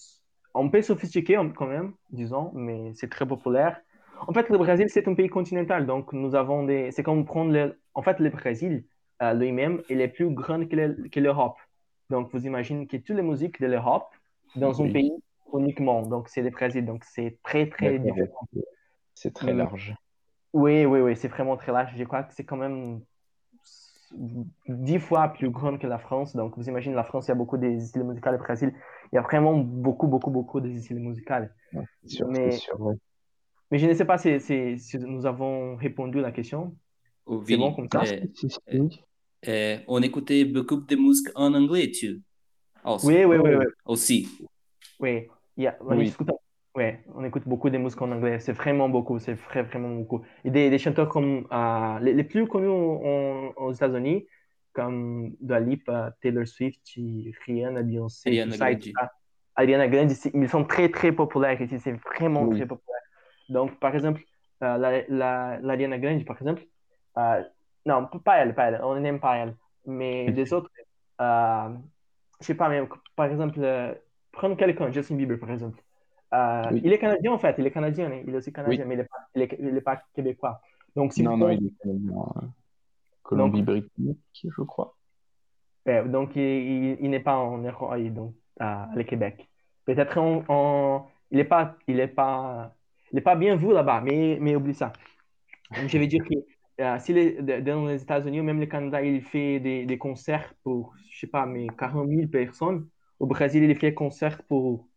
[0.53, 3.79] un peu sophistiquées quand même, disons, mais c'est très populaire.
[4.27, 6.91] En fait, le Brésil, c'est un pays continental, donc nous avons des...
[6.91, 7.79] C'est comme prendre le...
[7.93, 8.83] En fait, le Brésil,
[9.21, 11.57] euh, lui-même, il est plus grand que l'Europe.
[12.09, 14.09] Donc, vous imaginez que toutes les musiques de l'Europe,
[14.57, 14.89] dans oui.
[14.89, 15.13] un pays
[15.53, 18.47] uniquement, donc c'est le Brésil, donc c'est très, très différent.
[19.13, 19.95] C'est très large.
[20.53, 21.93] Oui, oui, oui, c'est vraiment très large.
[21.95, 23.01] Je crois que c'est quand même
[24.67, 26.35] dix fois plus grand que la France.
[26.35, 28.31] Donc, vous imaginez, la France, il y a beaucoup des styles musicaux.
[28.31, 28.73] Le Brésil,
[29.11, 30.99] il y a vraiment beaucoup, beaucoup, beaucoup de styles.
[31.73, 32.95] Ouais, sûr, mais, sûr, ouais.
[33.69, 36.75] mais je ne sais pas si, si, si, nous avons répondu à la question.
[37.45, 38.01] C'est bon comme ça?
[38.73, 38.89] Euh,
[39.47, 42.21] euh, on écoutait beaucoup de musique en anglais, tu?
[42.83, 43.07] Also.
[43.07, 43.65] Oui, oui, oui, oui.
[43.85, 44.27] Aussi.
[44.99, 45.77] Oui, yeah.
[45.81, 46.13] on, oui.
[46.75, 48.39] Ouais, on écoute beaucoup de musique en anglais.
[48.39, 50.21] C'est vraiment beaucoup, c'est vrai, vraiment beaucoup.
[50.43, 54.27] Et des, des chanteurs comme uh, les, les, plus connus en, aux États-Unis,
[54.71, 56.79] comme Dua Lipa, Taylor Swift,
[57.45, 58.93] Rihanna, Beyoncé, Ariana Grande.
[59.55, 61.79] Ariana Grande, ils sont très, très populaires ici.
[61.79, 62.57] C'est vraiment oui.
[62.57, 63.01] très populaire.
[63.49, 66.63] Donc, par exemple, uh, la, la, la Ariana Grande, par exemple,
[67.17, 67.43] uh,
[67.85, 68.79] non, pas elle, pas elle.
[68.83, 69.55] On n'aime pas elle.
[69.85, 70.69] Mais des autres,
[71.19, 71.69] euh,
[72.39, 73.93] je sais pas, mais par exemple, euh,
[74.31, 75.81] prendre quelqu'un, Justin Bieber, par exemple.
[76.33, 76.81] Euh, oui.
[76.83, 77.55] Il est canadien, en fait.
[77.57, 78.11] Il est canadien.
[78.11, 78.21] Hein.
[78.25, 78.87] Il est aussi canadien, oui.
[78.87, 80.61] mais il n'est pas, il est, il est pas, québécois.
[80.95, 82.51] Donc, si non, non, il est canadien.
[83.23, 84.95] Colombie-Britannique, je crois.
[85.85, 89.47] Ouais, donc, il, n'est pas en Europe, donc, à le Québec.
[89.85, 92.75] Peut-être en, en, il n'est pas, il est pas,
[93.11, 94.93] il est pas bien vu là-bas, mais, mais oublie ça.
[95.71, 99.59] Je vais dire que si les, dans les États-Unis ou même le Canada, il fait
[99.59, 102.87] des, des, concerts pour, je sais pas, mais 40 000 personnes.
[103.19, 104.88] Au Brésil, il fait des concerts pour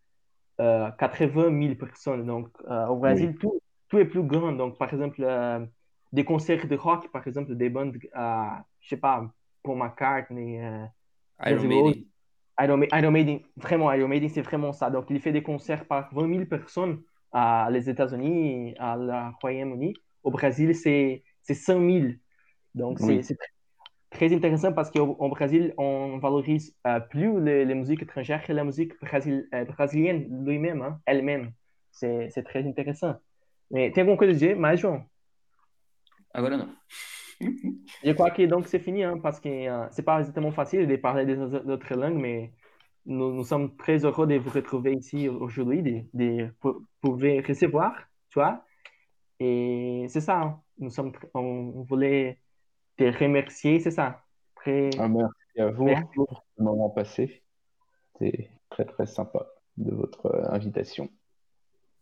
[0.63, 2.25] euh, 80 000 personnes.
[2.27, 3.39] Donc, euh, au Brésil, oui.
[3.39, 4.53] tout, tout est plus grand.
[4.53, 5.65] Donc, par exemple, euh,
[6.13, 8.45] des concerts de rock, par exemple, des bandes, euh,
[8.81, 9.29] je sais pas,
[9.63, 10.85] Paul McCartney, euh,
[11.47, 12.05] Iron Maiden.
[12.61, 14.91] Iron, Iron Maiden, vraiment, Iron Maiden, c'est vraiment ça.
[14.91, 17.03] Donc, il fait des concerts par 20 000 personnes
[17.33, 19.95] à les États-Unis, à la Royaume-Uni.
[20.23, 22.07] Au Brésil, c'est c'est 100 000.
[22.75, 23.23] Donc, oui.
[23.25, 23.49] c'est très
[24.21, 28.99] intéressant parce qu'au Brésil, on valorise euh, plus les, les, musiques étrangères que la musique
[29.01, 31.53] brasil, euh, brésilienne lui-même, hein, elle-même.
[31.91, 33.17] C'est très intéressant.
[33.71, 35.05] Mais tem alguma coisa a dizer mais, João?
[36.35, 36.69] Agora não.
[38.05, 40.97] Je crois que donc c'est fini, hein, parce que euh, c'est pas exactement facile de
[40.97, 42.53] parler des autres langues, mais
[43.07, 46.55] nous, nous sommes très heureux de vous retrouver ici aujourd'hui, de, de, de
[47.01, 47.95] pouvoir recevoir
[48.33, 48.65] tu vois.
[49.41, 50.63] Et c'est ça, hein.
[50.79, 52.39] nous sommes, on voulait
[52.97, 54.25] te remercier, c'est ça?
[54.55, 54.91] Très...
[54.99, 56.05] Ah, merci à vous merci.
[56.15, 57.43] pour ce moment passé.
[58.19, 59.47] C'est très très sympa
[59.77, 61.09] de votre euh, invitation.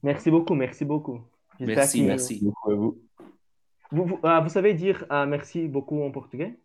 [0.02, 1.20] Merci beaucoup, merci beaucoup.
[1.60, 2.98] Merci, merci beaucoup à vous.
[3.92, 6.58] Vous, vous, euh, vous savez dire euh, merci beaucoup en portugais?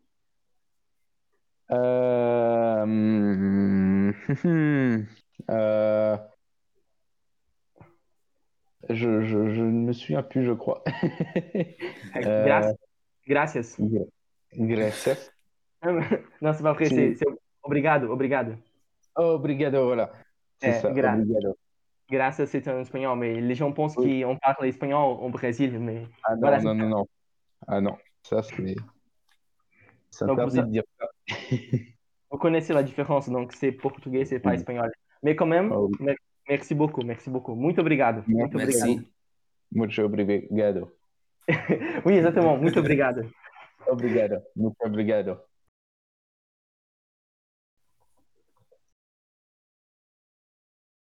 [1.71, 2.85] Euh...
[5.49, 6.17] euh...
[8.89, 10.83] Je, je, je, ne me souviens plus, je crois.
[12.15, 12.75] Gracias.
[13.27, 13.77] Gracias.
[14.57, 15.31] Gracias.
[16.41, 17.25] non, c'est pas vrai, c'est
[17.61, 18.55] obrigado, obrigado.
[19.15, 20.07] Obrigado.
[20.59, 21.57] C'est ça, gra obrigado.
[22.09, 24.21] Graças, c'est en espagnol, mais les gens pensent oui.
[24.21, 25.79] qu'on parle espagnol au Brésil.
[25.79, 27.07] Mais ah non, voilà, non, non, non.
[27.67, 28.75] Ah non, ça c'est.
[30.11, 31.07] Ça donc, vous, de dire ça.
[32.31, 34.55] vous connaissez la différence, donc c'est portugais, c'est pas oui.
[34.55, 34.91] espagnol.
[35.23, 36.13] Mais quand même, oh, oui.
[36.47, 37.55] merci beaucoup, merci beaucoup.
[37.55, 38.23] Muito obrigado.
[38.27, 38.77] Muito merci.
[38.77, 39.07] obrigado.
[39.71, 40.91] Muito obrigado.
[42.05, 42.61] oui, exatamente.
[42.61, 43.23] Muito obrigado.
[43.87, 44.41] Obrigado.
[44.55, 45.41] Muito obrigado.